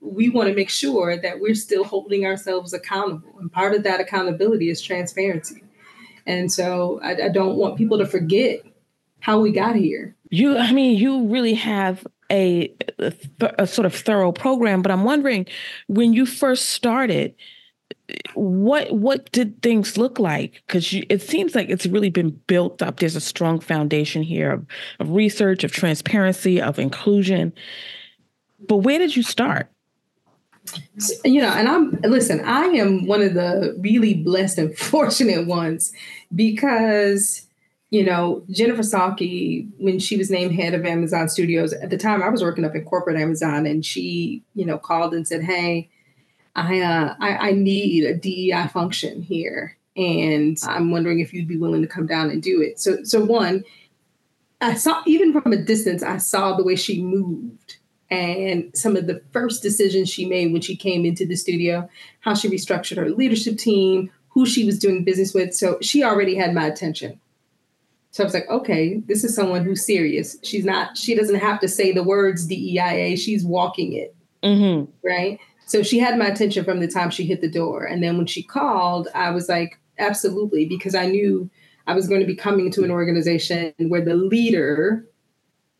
we 0.00 0.30
want 0.30 0.48
to 0.48 0.54
make 0.54 0.70
sure 0.70 1.14
that 1.20 1.40
we're 1.40 1.54
still 1.54 1.84
holding 1.84 2.24
ourselves 2.24 2.72
accountable. 2.72 3.34
And 3.38 3.52
part 3.52 3.74
of 3.74 3.82
that 3.82 4.00
accountability 4.00 4.70
is 4.70 4.80
transparency. 4.80 5.62
And 6.28 6.52
so 6.52 7.00
I, 7.02 7.24
I 7.24 7.28
don't 7.30 7.56
want 7.56 7.78
people 7.78 7.98
to 7.98 8.06
forget 8.06 8.60
how 9.20 9.40
we 9.40 9.50
got 9.50 9.74
here. 9.74 10.14
You, 10.28 10.58
I 10.58 10.72
mean, 10.72 10.96
you 10.96 11.26
really 11.26 11.54
have 11.54 12.06
a, 12.30 12.72
a, 12.98 13.12
a, 13.58 13.66
sort 13.66 13.86
of 13.86 13.94
thorough 13.94 14.30
program, 14.30 14.82
but 14.82 14.92
I'm 14.92 15.04
wondering 15.04 15.46
when 15.86 16.12
you 16.12 16.26
first 16.26 16.68
started, 16.68 17.34
what 18.34 18.90
what 18.92 19.30
did 19.32 19.60
things 19.62 19.98
look 19.98 20.18
like? 20.18 20.62
Because 20.66 20.94
it 21.08 21.22
seems 21.22 21.54
like 21.54 21.68
it's 21.70 21.86
really 21.86 22.10
been 22.10 22.30
built 22.46 22.82
up. 22.82 23.00
There's 23.00 23.16
a 23.16 23.20
strong 23.20 23.60
foundation 23.60 24.22
here 24.22 24.52
of, 24.52 24.66
of 24.98 25.10
research, 25.10 25.64
of 25.64 25.72
transparency, 25.72 26.60
of 26.60 26.78
inclusion. 26.78 27.52
But 28.66 28.78
where 28.78 28.98
did 28.98 29.16
you 29.16 29.22
start? 29.22 29.70
You 31.24 31.40
know, 31.40 31.48
and 31.48 31.68
I'm 31.68 31.92
listen, 32.02 32.40
I 32.40 32.64
am 32.66 33.06
one 33.06 33.22
of 33.22 33.34
the 33.34 33.76
really 33.80 34.14
blessed 34.14 34.58
and 34.58 34.78
fortunate 34.78 35.46
ones 35.46 35.92
because 36.34 37.44
you 37.90 38.04
know, 38.04 38.44
Jennifer 38.50 38.82
Salke, 38.82 39.66
when 39.78 39.98
she 39.98 40.18
was 40.18 40.30
named 40.30 40.54
head 40.54 40.74
of 40.74 40.84
Amazon 40.84 41.26
Studios, 41.26 41.72
at 41.72 41.88
the 41.88 41.96
time 41.96 42.22
I 42.22 42.28
was 42.28 42.42
working 42.42 42.66
up 42.66 42.74
in 42.74 42.84
corporate 42.84 43.18
Amazon, 43.18 43.64
and 43.64 43.82
she, 43.82 44.42
you 44.54 44.66
know, 44.66 44.76
called 44.76 45.14
and 45.14 45.26
said, 45.26 45.42
"Hey, 45.42 45.88
I, 46.54 46.80
uh, 46.80 47.14
I, 47.18 47.48
I 47.48 47.52
need 47.52 48.04
a 48.04 48.14
DEI 48.14 48.68
function 48.68 49.22
here." 49.22 49.78
and 49.98 50.56
I'm 50.62 50.92
wondering 50.92 51.18
if 51.18 51.34
you'd 51.34 51.48
be 51.48 51.56
willing 51.56 51.82
to 51.82 51.88
come 51.88 52.06
down 52.06 52.30
and 52.30 52.40
do 52.40 52.62
it. 52.62 52.78
So, 52.78 53.02
so 53.02 53.24
one, 53.24 53.64
I 54.60 54.74
saw 54.74 55.02
even 55.06 55.32
from 55.32 55.52
a 55.52 55.56
distance, 55.56 56.04
I 56.04 56.18
saw 56.18 56.56
the 56.56 56.62
way 56.62 56.76
she 56.76 57.02
moved 57.02 57.77
and 58.10 58.70
some 58.74 58.96
of 58.96 59.06
the 59.06 59.22
first 59.32 59.62
decisions 59.62 60.08
she 60.08 60.24
made 60.24 60.52
when 60.52 60.62
she 60.62 60.76
came 60.76 61.04
into 61.04 61.26
the 61.26 61.36
studio, 61.36 61.88
how 62.20 62.34
she 62.34 62.48
restructured 62.48 62.96
her 62.96 63.10
leadership 63.10 63.58
team, 63.58 64.10
who 64.28 64.46
she 64.46 64.64
was 64.64 64.78
doing 64.78 65.04
business 65.04 65.34
with. 65.34 65.54
So 65.54 65.78
she 65.82 66.02
already 66.02 66.34
had 66.34 66.54
my 66.54 66.66
attention. 66.66 67.20
So 68.10 68.24
I 68.24 68.26
was 68.26 68.34
like, 68.34 68.48
okay, 68.48 69.02
this 69.06 69.24
is 69.24 69.34
someone 69.34 69.64
who's 69.64 69.84
serious. 69.84 70.36
She's 70.42 70.64
not, 70.64 70.96
she 70.96 71.14
doesn't 71.14 71.40
have 71.40 71.60
to 71.60 71.68
say 71.68 71.92
the 71.92 72.02
words 72.02 72.48
DEIA, 72.48 73.18
she's 73.18 73.44
walking 73.44 73.92
it. 73.92 74.14
Mm-hmm. 74.42 74.90
Right. 75.06 75.38
So 75.66 75.82
she 75.82 75.98
had 75.98 76.18
my 76.18 76.26
attention 76.26 76.64
from 76.64 76.80
the 76.80 76.88
time 76.88 77.10
she 77.10 77.26
hit 77.26 77.42
the 77.42 77.50
door. 77.50 77.84
And 77.84 78.02
then 78.02 78.16
when 78.16 78.26
she 78.26 78.42
called, 78.42 79.08
I 79.14 79.30
was 79.30 79.48
like, 79.48 79.78
absolutely, 79.98 80.64
because 80.64 80.94
I 80.94 81.06
knew 81.06 81.50
I 81.86 81.94
was 81.94 82.08
going 82.08 82.20
to 82.20 82.26
be 82.26 82.34
coming 82.34 82.70
to 82.72 82.84
an 82.84 82.90
organization 82.90 83.74
where 83.78 84.04
the 84.04 84.14
leader 84.14 85.06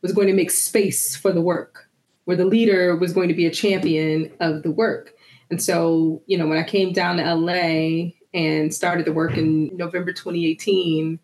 was 0.02 0.12
going 0.12 0.28
to 0.28 0.34
make 0.34 0.50
space 0.50 1.16
for 1.16 1.32
the 1.32 1.40
work, 1.40 1.87
where 2.28 2.36
the 2.36 2.44
leader 2.44 2.94
was 2.94 3.14
going 3.14 3.26
to 3.26 3.34
be 3.34 3.46
a 3.46 3.50
champion 3.50 4.30
of 4.40 4.62
the 4.62 4.70
work. 4.70 5.14
And 5.48 5.62
so, 5.62 6.22
you 6.26 6.36
know, 6.36 6.46
when 6.46 6.58
I 6.58 6.62
came 6.62 6.92
down 6.92 7.16
to 7.16 7.34
LA 7.34 8.10
and 8.34 8.74
started 8.74 9.06
the 9.06 9.14
work 9.14 9.38
in 9.38 9.74
November 9.74 10.12
2018, 10.12 11.18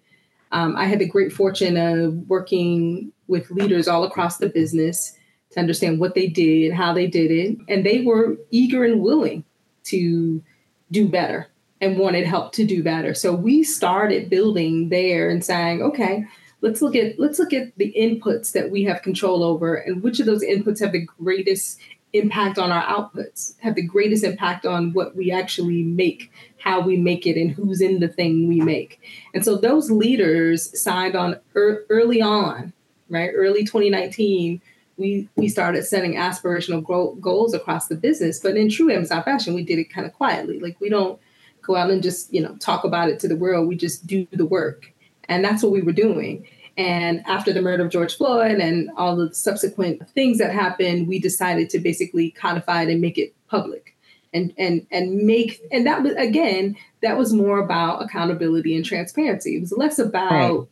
um, 0.53 0.75
I 0.77 0.87
had 0.87 1.01
the 1.01 1.07
great 1.07 1.31
fortune 1.31 1.77
of 1.77 2.15
working 2.27 3.13
with 3.29 3.51
leaders 3.51 3.87
all 3.87 4.05
across 4.05 4.39
the 4.39 4.49
business 4.49 5.15
to 5.51 5.61
understand 5.61 6.01
what 6.01 6.15
they 6.15 6.27
did, 6.27 6.73
how 6.73 6.95
they 6.95 7.07
did 7.07 7.31
it, 7.31 7.59
and 7.69 7.85
they 7.85 8.01
were 8.01 8.39
eager 8.51 8.83
and 8.83 9.03
willing 9.03 9.45
to 9.85 10.43
do 10.91 11.07
better 11.07 11.49
and 11.83 11.99
wanted 11.99 12.27
help 12.27 12.55
to 12.55 12.65
do 12.65 12.83
better. 12.83 13.13
So 13.13 13.35
we 13.35 13.63
started 13.63 14.31
building 14.31 14.89
there 14.89 15.29
and 15.29 15.45
saying, 15.45 15.83
okay, 15.83 16.25
let's 16.65 16.81
look 16.81 16.97
at 16.97 17.19
let's 17.19 17.39
look 17.39 17.53
at 17.53 17.77
the 17.77 17.93
inputs 17.97 18.53
that 18.53 18.71
we 18.71 18.85
have 18.85 19.03
control 19.03 19.45
over 19.45 19.75
and 19.75 20.03
which 20.03 20.19
of 20.19 20.25
those 20.25 20.43
inputs 20.43 20.81
have 20.81 20.93
the 20.93 21.07
greatest 21.19 21.79
impact 22.15 22.59
on 22.59 22.71
our 22.73 22.83
outputs, 22.85 23.55
have 23.61 23.75
the 23.75 23.83
greatest 23.83 24.25
impact 24.25 24.65
on 24.65 24.93
what 24.93 25.15
we 25.15 25.31
actually 25.31 25.83
make, 25.83 26.33
how 26.59 26.81
we 26.81 26.97
make 26.97 27.27
it, 27.27 27.37
and 27.37 27.51
who's 27.51 27.81
in 27.81 27.99
the 27.99 28.09
thing 28.09 28.49
we 28.49 28.61
make. 28.61 29.01
And 29.35 29.45
so 29.45 29.57
those 29.57 29.91
leaders 29.91 30.81
signed 30.81 31.17
on 31.17 31.41
er- 31.57 31.85
early 31.91 32.23
on, 32.23 32.73
right? 33.11 33.31
Early 33.35 33.65
2019 33.65 34.63
we 34.97 35.29
we 35.35 35.49
started 35.49 35.85
setting 35.85 36.15
aspirational 36.15 36.85
go- 36.85 37.17
goals 37.21 37.53
across 37.53 37.89
the 37.89 37.97
business. 37.97 38.39
But 38.39 38.57
in 38.57 38.71
true 38.71 38.93
Amazon 38.93 39.23
fashion, 39.23 39.53
we 39.53 39.65
did 39.65 39.79
it 39.79 39.93
kind 39.93 40.07
of 40.07 40.13
quietly. 40.15 40.61
Like 40.61 40.81
we 40.81 40.89
don't 40.89 41.21
go 41.63 41.77
out 41.77 41.91
and 41.91 42.03
just 42.03 42.33
you 42.33 42.41
know 42.41 42.55
talk 42.57 42.85
about 42.85 43.11
it 43.11 43.19
to 43.21 43.29
the 43.29 43.37
world. 43.37 43.69
We 43.69 43.77
just 43.77 44.07
do 44.07 44.27
the 44.33 44.47
work, 44.47 44.93
and 45.29 45.45
that's 45.45 45.63
what 45.63 45.73
we 45.73 45.83
were 45.83 45.93
doing. 45.93 46.47
And 46.77 47.23
after 47.27 47.53
the 47.53 47.63
murder 47.63 47.85
of 47.85 47.91
George 47.91 48.17
Floyd 48.17 48.59
and 48.59 48.91
all 48.97 49.17
the 49.17 49.33
subsequent 49.33 50.09
things 50.11 50.39
that 50.39 50.53
happened, 50.53 51.07
we 51.07 51.21
decided 51.21 51.71
to 51.71 51.79
basically 51.79 52.31
codify 52.33 52.83
it 52.83 52.89
and 52.89 53.01
make 53.01 53.17
it 53.17 53.35
public. 53.49 53.97
And, 54.33 54.53
and 54.59 54.85
and 54.91 55.19
make 55.19 55.63
and 55.71 55.87
that 55.87 56.03
was 56.03 56.13
again 56.15 56.77
that 57.03 57.17
was 57.17 57.33
more 57.33 57.61
about 57.61 58.03
accountability 58.03 58.75
and 58.75 58.85
transparency. 58.85 59.57
It 59.57 59.61
was 59.61 59.71
less 59.71 60.01
about 60.01 60.33
right 60.33 60.69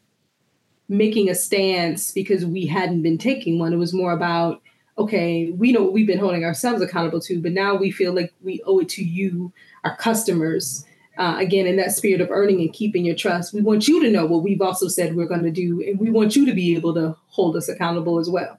making 0.93 1.31
a 1.31 1.35
stance 1.35 2.13
because 2.13 2.45
we 2.45 2.67
hadn't 2.67 3.03
been 3.03 3.19
taking 3.19 3.59
one. 3.59 3.73
It 3.73 3.79
was 3.79 3.95
more 3.95 4.13
about, 4.13 4.61
okay, 4.99 5.51
we 5.51 5.73
know 5.73 5.83
what 5.83 5.93
we've 5.93 6.07
been 6.07 6.19
holding 6.19 6.45
ourselves 6.45 6.83
accountable 6.83 7.21
to, 7.21 7.41
but 7.41 7.53
now 7.53 7.75
we 7.75 7.91
feel 7.91 8.13
like 8.13 8.33
we 8.43 8.63
owe 8.67 8.79
it 8.81 8.89
to 8.91 9.05
you, 9.05 9.53
our 9.85 9.97
customers. 9.97 10.85
Uh, 11.19 11.37
again, 11.39 11.67
in 11.67 11.77
that 11.77 11.93
spirit 11.93 12.23
of 12.23 12.31
earning 12.31 12.61
and 12.61 12.73
keeping 12.73 13.05
your 13.05 13.15
trust, 13.15 13.53
we 13.53 13.61
want 13.61 13.87
you 13.87 14.03
to 14.03 14.11
know 14.11 14.25
what 14.25 14.43
we've 14.43 14.63
also 14.63 14.89
said 14.89 15.15
we're 15.15 15.27
going 15.27 15.43
to 15.43 15.51
do, 15.51 15.83
and 15.87 15.99
we 15.99 16.11
want 16.11 16.35
you 16.35 16.47
to 16.47 16.55
be 16.55 16.75
able 16.75 16.95
to 16.95 17.15
hold 17.27 17.55
us 17.55 17.69
accountable 17.69 18.19
as 18.19 18.31
well. 18.31 18.59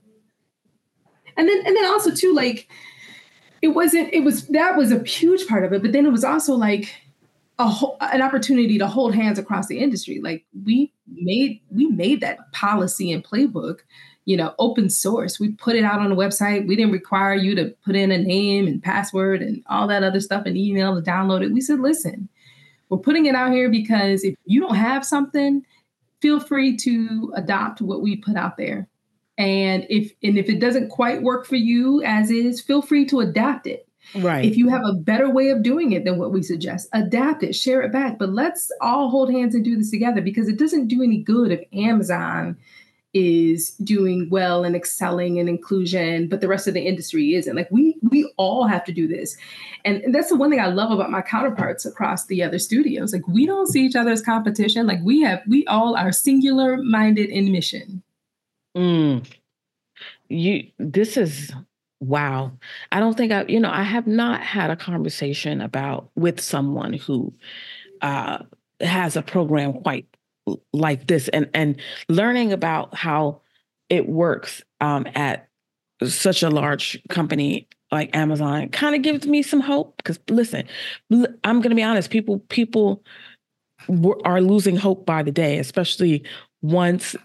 And 1.35 1.47
then, 1.47 1.63
and 1.65 1.75
then 1.75 1.85
also 1.85 2.11
too, 2.11 2.33
like 2.33 2.69
it 3.63 3.69
wasn't. 3.69 4.13
It 4.13 4.23
was 4.23 4.47
that 4.49 4.77
was 4.77 4.91
a 4.91 5.03
huge 5.03 5.47
part 5.47 5.63
of 5.63 5.73
it, 5.73 5.81
but 5.81 5.93
then 5.93 6.05
it 6.05 6.11
was 6.11 6.23
also 6.23 6.53
like 6.53 6.93
a 7.59 7.71
an 8.01 8.21
opportunity 8.21 8.77
to 8.77 8.87
hold 8.87 9.15
hands 9.15 9.39
across 9.39 9.67
the 9.67 9.79
industry. 9.79 10.19
Like 10.21 10.45
we 10.65 10.91
made 11.07 11.61
we 11.71 11.87
made 11.87 12.21
that 12.21 12.51
policy 12.51 13.11
and 13.11 13.23
playbook, 13.23 13.79
you 14.25 14.35
know, 14.35 14.53
open 14.59 14.89
source. 14.89 15.39
We 15.39 15.51
put 15.51 15.75
it 15.75 15.83
out 15.83 15.99
on 15.99 16.09
the 16.09 16.15
website. 16.15 16.67
We 16.67 16.75
didn't 16.75 16.91
require 16.91 17.35
you 17.35 17.55
to 17.55 17.73
put 17.85 17.95
in 17.95 18.11
a 18.11 18.17
name 18.17 18.67
and 18.67 18.81
password 18.81 19.41
and 19.41 19.63
all 19.67 19.87
that 19.87 20.03
other 20.03 20.19
stuff 20.19 20.45
and 20.45 20.57
email 20.57 20.95
to 20.95 21.01
download 21.01 21.43
it. 21.43 21.53
We 21.53 21.61
said, 21.61 21.79
listen, 21.79 22.29
we're 22.89 22.97
putting 22.99 23.25
it 23.25 23.35
out 23.35 23.51
here 23.51 23.69
because 23.69 24.23
if 24.23 24.35
you 24.45 24.61
don't 24.61 24.75
have 24.75 25.05
something, 25.05 25.65
feel 26.21 26.39
free 26.39 26.77
to 26.77 27.33
adopt 27.35 27.81
what 27.81 28.01
we 28.01 28.17
put 28.17 28.35
out 28.35 28.57
there. 28.57 28.87
And 29.37 29.85
if 29.89 30.11
and 30.21 30.37
if 30.37 30.47
it 30.47 30.59
doesn't 30.59 30.89
quite 30.89 31.23
work 31.23 31.45
for 31.45 31.55
you 31.55 32.03
as 32.03 32.29
is, 32.29 32.61
feel 32.61 32.81
free 32.81 33.05
to 33.05 33.19
adapt 33.21 33.65
it 33.65 33.87
Right. 34.15 34.45
If 34.45 34.57
you 34.57 34.69
have 34.69 34.83
a 34.85 34.93
better 34.93 35.29
way 35.29 35.49
of 35.49 35.63
doing 35.63 35.91
it 35.93 36.05
than 36.05 36.17
what 36.17 36.31
we 36.31 36.43
suggest, 36.43 36.87
adapt 36.93 37.43
it, 37.43 37.55
share 37.55 37.81
it 37.81 37.91
back. 37.91 38.19
But 38.19 38.29
let's 38.29 38.71
all 38.81 39.09
hold 39.09 39.31
hands 39.31 39.55
and 39.55 39.63
do 39.63 39.75
this 39.75 39.91
together 39.91 40.21
because 40.21 40.47
it 40.47 40.59
doesn't 40.59 40.87
do 40.87 41.01
any 41.01 41.17
good 41.17 41.51
if 41.51 41.61
Amazon 41.73 42.57
is 43.13 43.71
doing 43.83 44.27
well 44.29 44.63
and 44.63 44.75
excelling 44.75 45.37
in 45.37 45.47
inclusion, 45.47 46.27
but 46.27 46.41
the 46.41 46.47
rest 46.47 46.67
of 46.67 46.73
the 46.73 46.81
industry 46.81 47.35
isn't. 47.35 47.55
Like 47.55 47.69
we 47.71 47.95
we 48.09 48.31
all 48.37 48.65
have 48.65 48.83
to 48.85 48.91
do 48.91 49.07
this. 49.07 49.37
And, 49.85 50.01
and 50.01 50.15
that's 50.15 50.29
the 50.29 50.35
one 50.35 50.49
thing 50.49 50.59
I 50.59 50.67
love 50.67 50.91
about 50.91 51.11
my 51.11 51.21
counterparts 51.21 51.85
across 51.85 52.25
the 52.25 52.41
other 52.41 52.57
studios. 52.57 53.13
Like 53.13 53.27
we 53.27 53.45
don't 53.45 53.67
see 53.67 53.85
each 53.85 53.95
other 53.95 54.11
as 54.11 54.21
competition. 54.21 54.87
Like 54.87 54.99
we 55.03 55.21
have 55.21 55.41
we 55.47 55.65
all 55.67 55.95
are 55.95 56.11
singular 56.11 56.77
minded 56.77 57.29
in 57.29 57.51
mission. 57.51 58.01
Mm. 58.75 59.25
You 60.29 60.67
this 60.79 61.17
is 61.17 61.51
Wow. 62.03 62.51
I 62.91 62.99
don't 62.99 63.15
think 63.15 63.31
I, 63.31 63.45
you 63.45 63.61
know, 63.61 63.71
I 63.71 63.83
have 63.83 64.07
not 64.07 64.41
had 64.41 64.69
a 64.69 64.75
conversation 64.75 65.61
about 65.61 66.09
with 66.15 66.41
someone 66.41 66.91
who 66.91 67.33
uh, 68.01 68.39
has 68.81 69.15
a 69.15 69.21
program 69.21 69.71
quite 69.71 70.05
like 70.73 71.07
this 71.07 71.27
and 71.29 71.49
and 71.53 71.79
learning 72.09 72.51
about 72.51 72.93
how 72.95 73.41
it 73.89 74.07
works 74.07 74.63
um, 74.81 75.07
at 75.15 75.47
such 76.03 76.43
a 76.43 76.49
large 76.49 77.01
company 77.09 77.67
like 77.91 78.15
Amazon 78.15 78.69
kind 78.69 78.95
of 78.95 79.01
gives 79.03 79.27
me 79.27 79.41
some 79.43 79.61
hope 79.61 79.95
because 79.97 80.19
listen, 80.29 80.67
I'm 81.11 81.61
going 81.61 81.69
to 81.69 81.75
be 81.75 81.83
honest, 81.83 82.09
people 82.09 82.39
people 82.49 83.03
are 84.25 84.41
losing 84.41 84.75
hope 84.75 85.05
by 85.05 85.23
the 85.23 85.31
day, 85.31 85.59
especially 85.59 86.23
once 86.61 87.15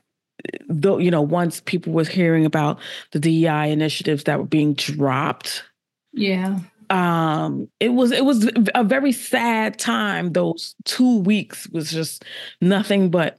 though 0.69 0.99
you 0.99 1.11
know 1.11 1.23
once 1.23 1.61
people 1.61 1.93
was 1.93 2.09
hearing 2.09 2.45
about 2.45 2.79
the 3.13 3.19
DEI 3.19 3.73
initiatives 3.73 4.25
that 4.25 4.39
were 4.39 4.45
being 4.45 4.75
dropped. 4.75 5.65
Yeah 6.13 6.61
um 6.91 7.69
it 7.81 7.91
was 7.91 8.13
it 8.13 8.25
was 8.25 8.51
a 8.75 8.85
very 8.85 9.13
sad 9.13 9.79
time. 9.79 10.33
Those 10.33 10.75
2 10.85 11.21
weeks 11.21 11.69
was 11.69 11.91
just 11.91 12.25
nothing 12.61 13.11
but 13.11 13.39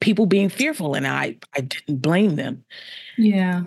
people 0.00 0.26
being 0.26 0.48
fearful 0.48 0.94
and 0.94 1.06
I 1.06 1.36
I 1.56 1.60
didn't 1.62 2.02
blame 2.02 2.36
them. 2.36 2.64
Yeah. 3.16 3.62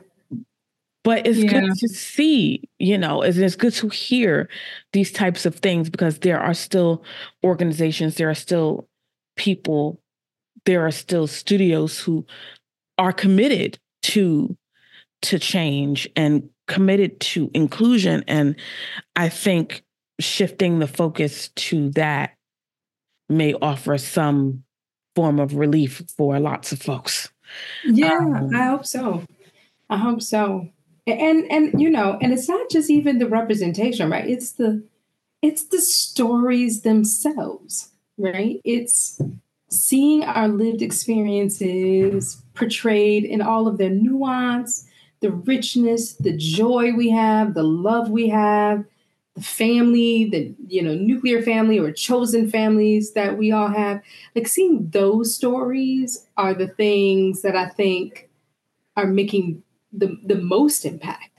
But 1.04 1.28
it's 1.28 1.40
yeah. 1.40 1.60
good 1.60 1.78
to 1.80 1.88
see, 1.90 2.64
you 2.80 2.98
know, 2.98 3.24
it's, 3.24 3.38
it's 3.38 3.58
good 3.58 3.74
to 3.74 3.90
hear 3.90 4.48
these 4.94 5.12
types 5.12 5.46
of 5.46 5.56
things 5.56 5.90
because 5.90 6.20
there 6.20 6.40
are 6.40 6.54
still 6.54 7.04
organizations, 7.44 8.16
there 8.16 8.30
are 8.30 8.36
still 8.36 8.88
people, 9.36 10.00
there 10.66 10.86
are 10.86 10.92
still 10.92 11.28
studios 11.28 12.00
who 12.00 12.26
are 12.98 13.12
committed 13.12 13.78
to 14.04 14.56
to 15.24 15.40
change 15.40 16.10
and 16.16 16.50
committed 16.68 17.20
to 17.20 17.52
inclusion 17.54 18.24
and 18.28 18.56
i 19.16 19.28
think 19.28 19.84
shifting 20.20 20.80
the 20.80 20.88
focus 20.88 21.50
to 21.56 21.90
that 21.92 22.36
may 23.30 23.54
offer 23.56 23.98
some 23.98 24.64
form 25.16 25.40
of 25.40 25.56
relief 25.56 26.02
for 26.16 26.40
lots 26.40 26.72
of 26.72 26.82
folks. 26.82 27.32
Yeah 27.84 28.18
um, 28.18 28.50
i 28.56 28.66
hope 28.66 28.86
so. 28.86 29.24
I 29.90 29.98
hope 29.98 30.22
so. 30.22 30.70
And 31.06 31.52
and 31.52 31.80
you 31.80 31.90
know 31.90 32.18
and 32.22 32.34
it's 32.34 32.48
not 32.48 32.70
just 32.70 32.90
even 32.90 33.20
the 33.20 33.28
representation 33.28 34.10
right? 34.10 34.28
It's 34.28 34.54
the 34.54 34.84
it's 35.42 35.66
the 35.68 35.82
stories 35.82 36.82
themselves 36.82 37.92
right? 38.18 38.60
It's 38.64 39.22
seeing 39.70 40.24
our 40.24 40.48
lived 40.48 40.82
experiences 40.82 42.42
portrayed 42.54 43.24
in 43.26 43.42
all 43.42 43.68
of 43.68 43.78
their 43.78 43.90
nuance, 43.90 44.88
the 45.24 45.32
richness, 45.32 46.16
the 46.16 46.36
joy 46.36 46.94
we 46.94 47.10
have, 47.10 47.54
the 47.54 47.64
love 47.64 48.10
we 48.10 48.28
have, 48.28 48.84
the 49.36 49.42
family, 49.42 50.30
the 50.30 50.54
you 50.68 50.82
know 50.82 50.94
nuclear 50.94 51.42
family 51.42 51.80
or 51.80 51.92
chosen 51.94 52.50
families 52.50 53.14
that 53.14 53.38
we 53.38 53.52
all 53.52 53.70
have. 53.70 54.02
Like 54.36 54.48
seeing 54.50 54.90
those 54.90 55.34
stories 55.34 56.28
are 56.36 56.54
the 56.54 56.68
things 56.68 57.42
that 57.42 57.56
I 57.56 57.70
think 57.70 58.30
are 58.98 59.08
making 59.08 59.64
the, 59.94 60.20
the 60.26 60.36
most 60.36 60.84
impact. 60.84 61.30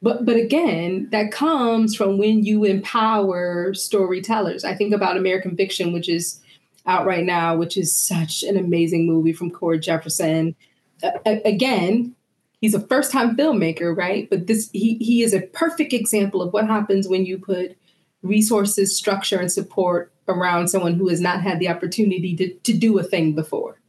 But 0.00 0.24
but 0.24 0.36
again, 0.36 1.08
that 1.10 1.32
comes 1.32 1.96
from 1.96 2.18
when 2.18 2.44
you 2.44 2.62
empower 2.62 3.74
storytellers. 3.74 4.64
I 4.64 4.76
think 4.76 4.94
about 4.94 5.16
American 5.16 5.56
fiction, 5.56 5.92
which 5.92 6.08
is 6.08 6.40
out 6.86 7.06
right 7.06 7.24
now, 7.24 7.56
which 7.56 7.76
is 7.76 7.94
such 7.94 8.44
an 8.44 8.56
amazing 8.56 9.04
movie 9.06 9.32
from 9.32 9.50
Cord 9.50 9.82
Jefferson. 9.82 10.54
Uh, 11.02 11.10
again, 11.44 12.14
he's 12.62 12.74
a 12.74 12.80
first-time 12.80 13.36
filmmaker, 13.36 13.94
right? 13.94 14.30
But 14.30 14.46
this 14.46 14.70
he 14.72 14.94
he 14.94 15.22
is 15.22 15.34
a 15.34 15.42
perfect 15.42 15.92
example 15.92 16.40
of 16.40 16.54
what 16.54 16.66
happens 16.66 17.06
when 17.06 17.26
you 17.26 17.36
put 17.36 17.76
resources, 18.22 18.96
structure, 18.96 19.38
and 19.38 19.52
support 19.52 20.10
around 20.28 20.68
someone 20.68 20.94
who 20.94 21.08
has 21.08 21.20
not 21.20 21.42
had 21.42 21.58
the 21.58 21.68
opportunity 21.68 22.34
to, 22.36 22.54
to 22.54 22.72
do 22.72 22.98
a 22.98 23.02
thing 23.02 23.34
before. 23.34 23.80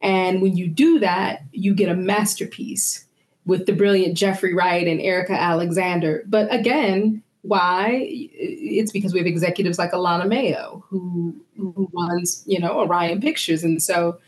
And 0.00 0.40
when 0.40 0.56
you 0.56 0.68
do 0.68 1.00
that, 1.00 1.42
you 1.52 1.74
get 1.74 1.90
a 1.90 1.96
masterpiece 1.96 3.06
with 3.44 3.66
the 3.66 3.72
brilliant 3.72 4.16
Jeffrey 4.16 4.54
Wright 4.54 4.86
and 4.86 5.00
Erika 5.00 5.32
Alexander. 5.32 6.22
But 6.26 6.54
again, 6.54 7.22
why? 7.42 8.06
It's 8.08 8.92
because 8.92 9.12
we 9.12 9.18
have 9.18 9.26
executives 9.26 9.78
like 9.78 9.90
Alana 9.90 10.28
Mayo 10.28 10.84
who 10.88 11.34
who 11.56 11.90
runs, 11.92 12.44
you 12.46 12.60
know, 12.60 12.78
Orion 12.78 13.20
Pictures. 13.20 13.64
And 13.64 13.82
so 13.82 14.18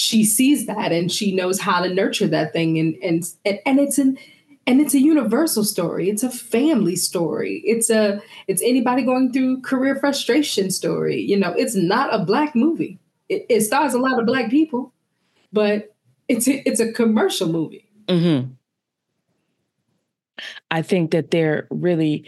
she 0.00 0.24
sees 0.24 0.66
that 0.66 0.92
and 0.92 1.12
she 1.12 1.34
knows 1.34 1.60
how 1.60 1.82
to 1.82 1.92
nurture 1.92 2.28
that 2.28 2.52
thing. 2.52 2.78
And 2.78 2.96
and 3.02 3.24
and 3.66 3.78
it's 3.78 3.98
an 3.98 4.18
and 4.66 4.80
it's 4.80 4.94
a 4.94 5.00
universal 5.00 5.64
story. 5.64 6.08
It's 6.08 6.22
a 6.22 6.30
family 6.30 6.96
story. 6.96 7.62
It's 7.64 7.90
a 7.90 8.22
it's 8.46 8.62
anybody 8.62 9.02
going 9.02 9.32
through 9.32 9.62
career 9.62 9.96
frustration 9.96 10.70
story. 10.70 11.20
You 11.20 11.38
know 11.38 11.52
it's 11.52 11.74
not 11.74 12.14
a 12.14 12.24
black 12.24 12.54
movie. 12.54 12.98
It, 13.28 13.46
it 13.48 13.60
stars 13.60 13.94
a 13.94 13.98
lot 13.98 14.18
of 14.18 14.26
black 14.26 14.50
people 14.50 14.92
but 15.52 15.94
it's 16.28 16.48
a, 16.48 16.66
it's 16.68 16.80
a 16.80 16.92
commercial 16.92 17.48
movie. 17.48 17.86
Mm-hmm. 18.08 18.50
i 20.72 20.82
think 20.82 21.12
that 21.12 21.30
they're 21.30 21.68
really 21.70 22.24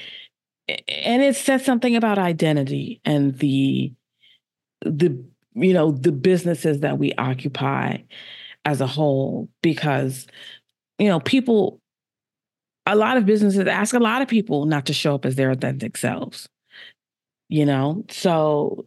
and 0.68 1.22
it 1.22 1.34
says 1.34 1.64
something 1.64 1.96
about 1.96 2.18
identity 2.18 3.00
and 3.04 3.36
the 3.40 3.92
the 4.82 5.24
you 5.54 5.72
know 5.72 5.90
the 5.92 6.12
businesses 6.12 6.80
that 6.80 6.98
we 6.98 7.12
occupy 7.14 7.98
as 8.64 8.80
a 8.80 8.86
whole 8.86 9.48
because 9.62 10.26
you 10.98 11.08
know 11.08 11.20
people 11.20 11.80
a 12.86 12.96
lot 12.96 13.16
of 13.16 13.26
businesses 13.26 13.66
ask 13.66 13.94
a 13.94 14.00
lot 14.00 14.22
of 14.22 14.28
people 14.28 14.66
not 14.66 14.86
to 14.86 14.92
show 14.92 15.14
up 15.14 15.24
as 15.24 15.36
their 15.36 15.50
authentic 15.50 15.96
selves 15.96 16.48
you 17.48 17.66
know? 17.66 18.04
So 18.08 18.86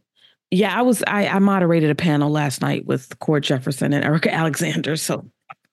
yeah 0.52 0.78
i 0.78 0.82
was 0.84 1.04
i, 1.08 1.28
I 1.28 1.40
moderated 1.40 1.90
a 1.90 1.96
panel 1.96 2.30
last 2.30 2.62
night 2.62 2.86
with 2.86 3.18
cord 3.18 3.44
jefferson 3.44 3.94
and 3.94 4.06
Erika 4.06 4.32
alexander 4.34 4.96
so 4.96 5.26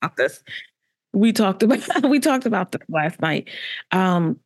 about 0.02 0.16
this. 0.16 0.42
We 1.12 1.32
talked 1.32 1.62
about 1.62 2.08
we 2.08 2.20
talked 2.20 2.46
about 2.46 2.72
this 2.72 2.82
last 2.88 3.20
night. 3.20 3.48
Um 3.90 4.38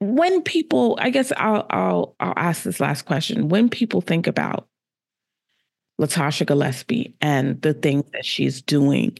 when 0.00 0.42
people 0.42 0.96
i 1.00 1.10
guess 1.10 1.32
i'll 1.36 1.66
i'll 1.70 2.14
i'll 2.20 2.34
ask 2.36 2.62
this 2.62 2.80
last 2.80 3.02
question. 3.02 3.48
When 3.48 3.68
people 3.68 4.00
think 4.00 4.26
about 4.26 4.68
latasha 6.00 6.46
gillespie 6.46 7.14
and 7.20 7.60
the 7.62 7.74
things 7.74 8.04
that 8.12 8.24
she's 8.24 8.62
doing 8.62 9.18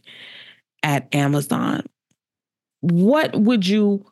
at 0.82 1.12
amazon. 1.14 1.84
What 2.80 3.34
would 3.34 3.66
you 3.66 4.04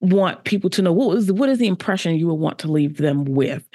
want 0.00 0.44
people 0.44 0.70
to 0.70 0.82
know? 0.82 0.92
What 0.92 1.16
is 1.16 1.32
what 1.32 1.48
is 1.48 1.58
the 1.58 1.66
impression 1.66 2.16
you 2.16 2.26
would 2.26 2.34
want 2.34 2.58
to 2.60 2.70
leave 2.70 2.98
them 2.98 3.24
with? 3.24 3.66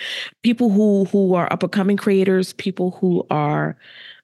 People 0.44 0.70
who 0.70 1.06
who 1.06 1.34
are 1.34 1.52
up 1.52 1.64
and 1.64 1.72
coming 1.72 1.98
creators 1.98 2.54
people 2.54 2.92
who 2.92 3.26
are 3.30 3.78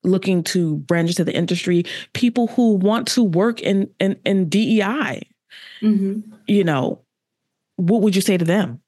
looking 0.04 0.44
to 0.44 0.78
branch 0.78 1.12
into 1.12 1.24
the 1.24 1.36
industry 1.36 1.84
people 2.14 2.48
who 2.48 2.74
want 2.74 3.08
to 3.08 3.24
work 3.24 3.62
in 3.62 3.90
in, 4.00 4.20
in 4.26 4.50
dei 4.50 4.82
mm-hmm. 5.82 6.20
you 6.48 6.64
know 6.64 7.00
what 7.76 8.02
would 8.02 8.16
you 8.16 8.22
say 8.22 8.38
to 8.38 8.46
them 8.46 8.81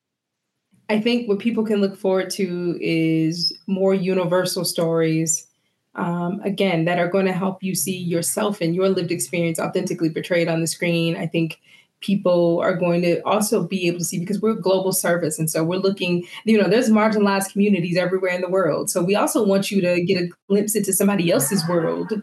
i 0.89 0.99
think 0.99 1.27
what 1.27 1.39
people 1.39 1.65
can 1.65 1.81
look 1.81 1.95
forward 1.95 2.29
to 2.29 2.77
is 2.81 3.57
more 3.67 3.93
universal 3.93 4.65
stories 4.65 5.47
um, 5.95 6.41
again, 6.43 6.85
that 6.85 6.97
are 6.97 7.07
going 7.07 7.27
to 7.27 7.33
help 7.33 7.61
you 7.61 7.75
see 7.75 7.95
yourself 7.95 8.61
and 8.61 8.75
your 8.75 8.89
lived 8.89 9.11
experience 9.11 9.59
authentically 9.59 10.09
portrayed 10.09 10.47
on 10.47 10.61
the 10.61 10.67
screen. 10.67 11.15
I 11.15 11.27
think 11.27 11.59
people 12.03 12.59
are 12.61 12.75
going 12.75 13.01
to 13.01 13.21
also 13.21 13.65
be 13.65 13.87
able 13.87 13.99
to 13.99 14.05
see 14.05 14.19
because 14.19 14.41
we're 14.41 14.51
a 14.51 14.61
global 14.61 14.91
service 14.91 15.39
and 15.39 15.49
so 15.49 15.63
we're 15.63 15.77
looking 15.77 16.21
you 16.43 16.61
know 16.61 16.67
there's 16.67 16.89
marginalized 16.89 17.53
communities 17.53 17.97
everywhere 17.97 18.31
in 18.31 18.41
the 18.41 18.49
world 18.49 18.89
so 18.89 19.01
we 19.01 19.15
also 19.15 19.41
want 19.45 19.71
you 19.71 19.79
to 19.79 20.03
get 20.03 20.21
a 20.21 20.29
glimpse 20.49 20.75
into 20.75 20.91
somebody 20.91 21.31
else's 21.31 21.65
world 21.69 22.21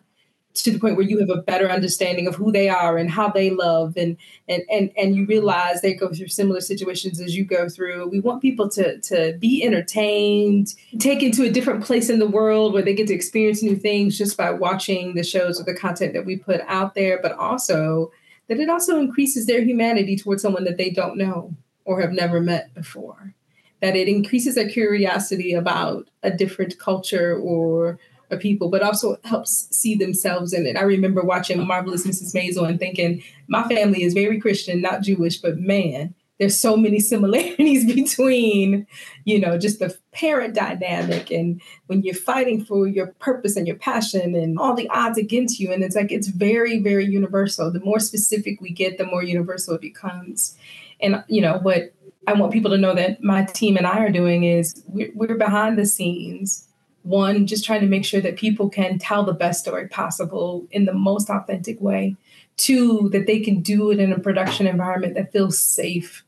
to 0.65 0.71
the 0.71 0.79
point 0.79 0.97
where 0.97 1.07
you 1.07 1.19
have 1.19 1.31
a 1.31 1.43
better 1.43 1.71
understanding 1.71 2.27
of 2.27 2.35
who 2.35 2.53
they 2.53 2.69
are 2.69 2.97
and 2.97 3.11
how 3.11 3.29
they 3.29 3.51
love 3.51 3.97
and 3.97 4.17
and 4.49 4.63
and 4.71 4.91
and 4.97 5.17
you 5.17 5.27
realize 5.27 5.81
they 5.81 5.95
go 5.95 6.13
through 6.13 6.29
similar 6.29 6.61
situations 6.61 7.21
as 7.21 7.37
you 7.37 7.45
go 7.45 7.69
through. 7.69 8.09
We 8.09 8.21
want 8.21 8.43
people 8.43 8.69
to 8.71 9.01
to 9.01 9.37
be 9.39 9.65
entertained 9.65 10.75
taken 10.99 11.33
to 11.33 11.45
a 11.45 11.51
different 11.51 11.85
place 11.85 12.11
in 12.11 12.19
the 12.19 12.29
world 12.29 12.73
where 12.73 12.83
they 12.83 12.95
get 12.95 13.07
to 13.09 13.15
experience 13.15 13.63
new 13.63 13.77
things 13.77 14.19
just 14.19 14.37
by 14.37 14.51
watching 14.51 15.15
the 15.15 15.25
shows 15.25 15.61
or 15.61 15.65
the 15.65 15.75
content 15.75 16.13
that 16.15 16.27
we 16.27 16.37
put 16.37 16.61
out 16.67 16.95
there 16.95 17.21
but 17.23 17.33
also 17.33 18.11
that 18.51 18.59
it 18.59 18.69
also 18.69 18.99
increases 18.99 19.47
their 19.47 19.63
humanity 19.63 20.17
towards 20.17 20.43
someone 20.43 20.65
that 20.65 20.77
they 20.77 20.91
don't 20.91 21.17
know 21.17 21.55
or 21.85 22.01
have 22.01 22.13
never 22.13 22.41
met 22.41 22.75
before. 22.75 23.33
That 23.81 23.97
it 23.97 24.09
increases 24.09 24.57
their 24.57 24.69
curiosity 24.69 25.55
about 25.55 26.11
a 26.23 26.31
different 26.31 26.79
culture 26.79 27.35
or 27.35 27.99
people, 28.37 28.71
but 28.71 28.83
also 28.83 29.17
helps 29.25 29.69
see 29.77 29.95
themselves 29.95 30.53
in 30.53 30.67
it. 30.67 30.77
I 30.77 30.83
remember 30.83 31.23
watching 31.23 31.67
Marvelous 31.67 32.07
Mrs. 32.07 32.35
Maisel 32.35 32.69
and 32.69 32.79
thinking, 32.79 33.23
my 33.49 33.67
family 33.69 34.03
is 34.03 34.15
very 34.15 34.41
Christian, 34.41 34.81
not 34.81 35.03
Jewish, 35.03 35.39
but 35.39 35.59
man, 35.59 36.15
there's 36.41 36.59
so 36.59 36.75
many 36.77 37.01
similarities 37.01 37.85
between, 37.95 38.87
you 39.25 39.39
know, 39.39 39.59
just 39.59 39.79
the 39.79 39.97
parent 40.13 40.55
dynamic 40.55 41.31
and 41.31 41.61
when 41.87 42.03
you're 42.03 42.15
fighting 42.15 42.65
for 42.65 42.87
your 42.87 43.09
purpose 43.19 43.57
and 43.57 43.67
your 43.67 43.77
passion 43.77 44.35
and 44.35 44.59
all 44.59 44.75
the 44.75 44.89
odds 44.89 45.19
against 45.19 45.61
you. 45.61 45.71
And 45.71 45.85
it's 45.85 45.95
like, 45.95 46.11
it's 46.11 46.29
very, 46.29 46.81
very 46.81 47.05
universal. 47.05 47.71
The 47.71 47.81
more 47.81 48.01
specific 48.01 48.61
we 48.61 48.71
get, 48.71 48.97
the 48.97 49.05
more 49.05 49.23
universal 49.23 49.75
it 49.75 49.83
becomes. 49.83 50.57
And, 51.01 51.23
you 51.29 51.43
know, 51.43 51.59
what 51.59 51.93
I 52.27 52.33
want 52.33 52.53
people 52.53 52.71
to 52.71 52.79
know 52.79 52.95
that 52.95 53.23
my 53.23 53.45
team 53.45 53.77
and 53.77 53.87
I 53.87 53.99
are 53.99 54.11
doing 54.11 54.45
is 54.45 54.83
we're, 54.87 55.13
we're 55.15 55.37
behind 55.37 55.79
the 55.79 55.87
scenes 55.87 56.67
one 57.03 57.47
just 57.47 57.65
trying 57.65 57.81
to 57.81 57.87
make 57.87 58.05
sure 58.05 58.21
that 58.21 58.37
people 58.37 58.69
can 58.69 58.99
tell 58.99 59.25
the 59.25 59.33
best 59.33 59.61
story 59.61 59.89
possible 59.89 60.67
in 60.71 60.85
the 60.85 60.93
most 60.93 61.31
authentic 61.31 61.81
way. 61.81 62.17
Two 62.57 63.09
that 63.11 63.27
they 63.27 63.41
can 63.41 63.61
do 63.63 63.91
it 63.91 63.99
in 63.99 64.13
a 64.13 64.19
production 64.19 64.67
environment 64.67 65.15
that 65.15 65.33
feels 65.33 65.59
safe 65.59 66.25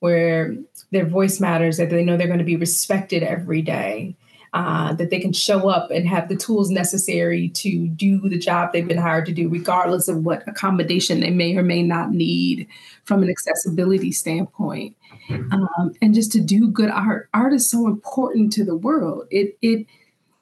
where 0.00 0.56
their 0.90 1.06
voice 1.06 1.40
matters 1.40 1.76
that 1.76 1.90
they 1.90 2.04
know 2.04 2.16
they're 2.16 2.26
going 2.26 2.38
to 2.38 2.44
be 2.44 2.56
respected 2.56 3.22
every 3.22 3.62
day 3.62 4.16
uh, 4.54 4.94
that 4.94 5.10
they 5.10 5.20
can 5.20 5.32
show 5.32 5.68
up 5.68 5.90
and 5.90 6.08
have 6.08 6.28
the 6.28 6.36
tools 6.36 6.70
necessary 6.70 7.48
to 7.50 7.88
do 7.88 8.28
the 8.28 8.38
job 8.38 8.72
they've 8.72 8.88
been 8.88 8.96
hired 8.96 9.26
to 9.26 9.32
do 9.32 9.48
regardless 9.48 10.08
of 10.08 10.24
what 10.24 10.46
accommodation 10.48 11.20
they 11.20 11.30
may 11.30 11.56
or 11.56 11.62
may 11.62 11.82
not 11.82 12.10
need 12.10 12.66
from 13.04 13.22
an 13.22 13.28
accessibility 13.28 14.10
standpoint. 14.10 14.96
Um, 15.30 15.92
and 16.00 16.14
just 16.14 16.32
to 16.32 16.40
do 16.40 16.68
good 16.68 16.90
art. 16.90 17.28
Art 17.34 17.52
is 17.52 17.70
so 17.70 17.86
important 17.86 18.52
to 18.54 18.64
the 18.64 18.76
world. 18.76 19.26
It 19.30 19.58
it 19.60 19.86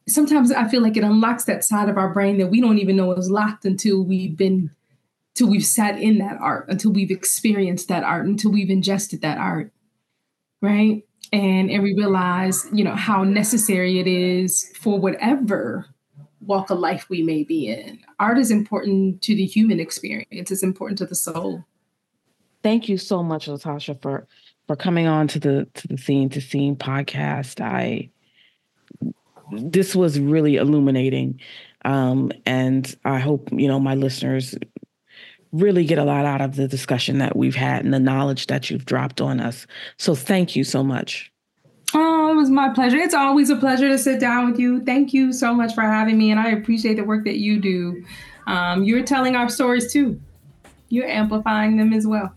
sometimes 0.09 0.53
I 0.53 0.69
feel 0.69 0.83
like 0.83 0.97
it 0.97 1.05
unlocks 1.05 1.45
that 1.45 1.65
side 1.65 1.89
of 1.89 1.97
our 1.97 2.13
brain 2.13 2.39
that 2.39 2.49
we 2.49 2.61
don't 2.61 2.79
even 2.79 2.97
know 2.97 3.13
is 3.13 3.31
locked 3.31 3.65
until 3.65 4.03
we've 4.03 4.37
been 4.37 4.71
until 5.35 5.51
we've 5.51 5.67
sat 5.67 6.01
in 6.01 6.19
that 6.19 6.39
art, 6.41 6.67
until 6.69 6.93
we've 6.93 7.11
experienced 7.11 7.89
that 7.89 8.03
art, 8.05 8.27
until 8.27 8.51
we've 8.51 8.71
ingested 8.71 9.21
that 9.21 9.39
art. 9.39 9.73
Right. 10.63 11.03
And 11.33 11.71
and 11.71 11.83
we 11.83 11.95
realize, 11.95 12.67
you 12.73 12.85
know, 12.85 12.95
how 12.95 13.25
necessary 13.25 13.99
it 13.99 14.07
is 14.07 14.73
for 14.77 14.99
whatever 14.99 15.87
walk 16.41 16.71
of 16.71 16.79
life 16.79 17.07
we 17.11 17.23
may 17.23 17.43
be 17.43 17.69
in. 17.69 17.99
Art 18.21 18.39
is 18.39 18.51
important 18.51 19.21
to 19.23 19.35
the 19.35 19.45
human 19.45 19.81
experience. 19.81 20.51
It's 20.51 20.63
important 20.63 20.99
to 20.99 21.07
the 21.07 21.15
soul. 21.15 21.65
Thank 22.63 22.89
you 22.89 22.97
so 22.99 23.23
much, 23.23 23.47
Latasha, 23.47 24.01
for 24.01 24.27
for 24.67 24.77
coming 24.77 25.07
on 25.07 25.29
to 25.29 25.39
the 25.39 25.69
to 25.75 25.89
the 25.89 25.99
scene 25.99 26.29
to 26.31 26.41
scene 26.41 26.77
podcast. 26.77 27.61
I 27.61 28.11
this 29.53 29.95
was 29.95 30.19
really 30.19 30.57
illuminating. 30.57 31.41
Um, 31.85 32.33
and 32.45 32.95
I 33.05 33.19
hope, 33.19 33.49
you 33.53 33.69
know, 33.69 33.79
my 33.79 33.95
listeners 33.95 34.57
really 35.53 35.85
get 35.85 35.99
a 35.99 36.05
lot 36.05 36.25
out 36.25 36.41
of 36.41 36.57
the 36.57 36.69
discussion 36.69 37.19
that 37.19 37.37
we've 37.37 37.55
had 37.55 37.85
and 37.85 37.95
the 37.95 38.01
knowledge 38.01 38.49
that 38.49 38.71
you've 38.71 38.85
dropped 38.85 39.21
on 39.21 39.41
us. 39.41 39.67
So 39.97 40.15
thank 40.15 40.57
you 40.57 40.65
so 40.65 40.83
much. 40.83 41.33
Oh, 41.95 42.31
it 42.33 42.35
was 42.35 42.51
my 42.51 42.69
pleasure. 42.71 42.97
It's 42.97 43.15
always 43.15 43.49
a 43.49 43.57
pleasure 43.57 43.89
to 43.89 43.97
sit 43.97 44.21
down 44.21 44.51
with 44.51 44.59
you. 44.59 44.83
Thank 44.85 45.15
you 45.15 45.33
so 45.33 45.55
much 45.55 45.75
for 45.75 45.83
having 45.83 46.19
me. 46.19 46.31
And 46.31 46.41
I 46.41 46.51
appreciate 46.51 46.95
the 46.95 47.05
work 47.05 47.25
that 47.25 47.39
you 47.39 47.61
do. 47.61 48.05
Um, 48.47 48.83
you're 48.83 49.05
telling 49.05 49.37
our 49.37 49.49
stories 49.49 49.93
too, 49.93 50.21
you're 50.89 51.09
amplifying 51.09 51.77
them 51.77 51.93
as 51.93 52.07
well. 52.07 52.35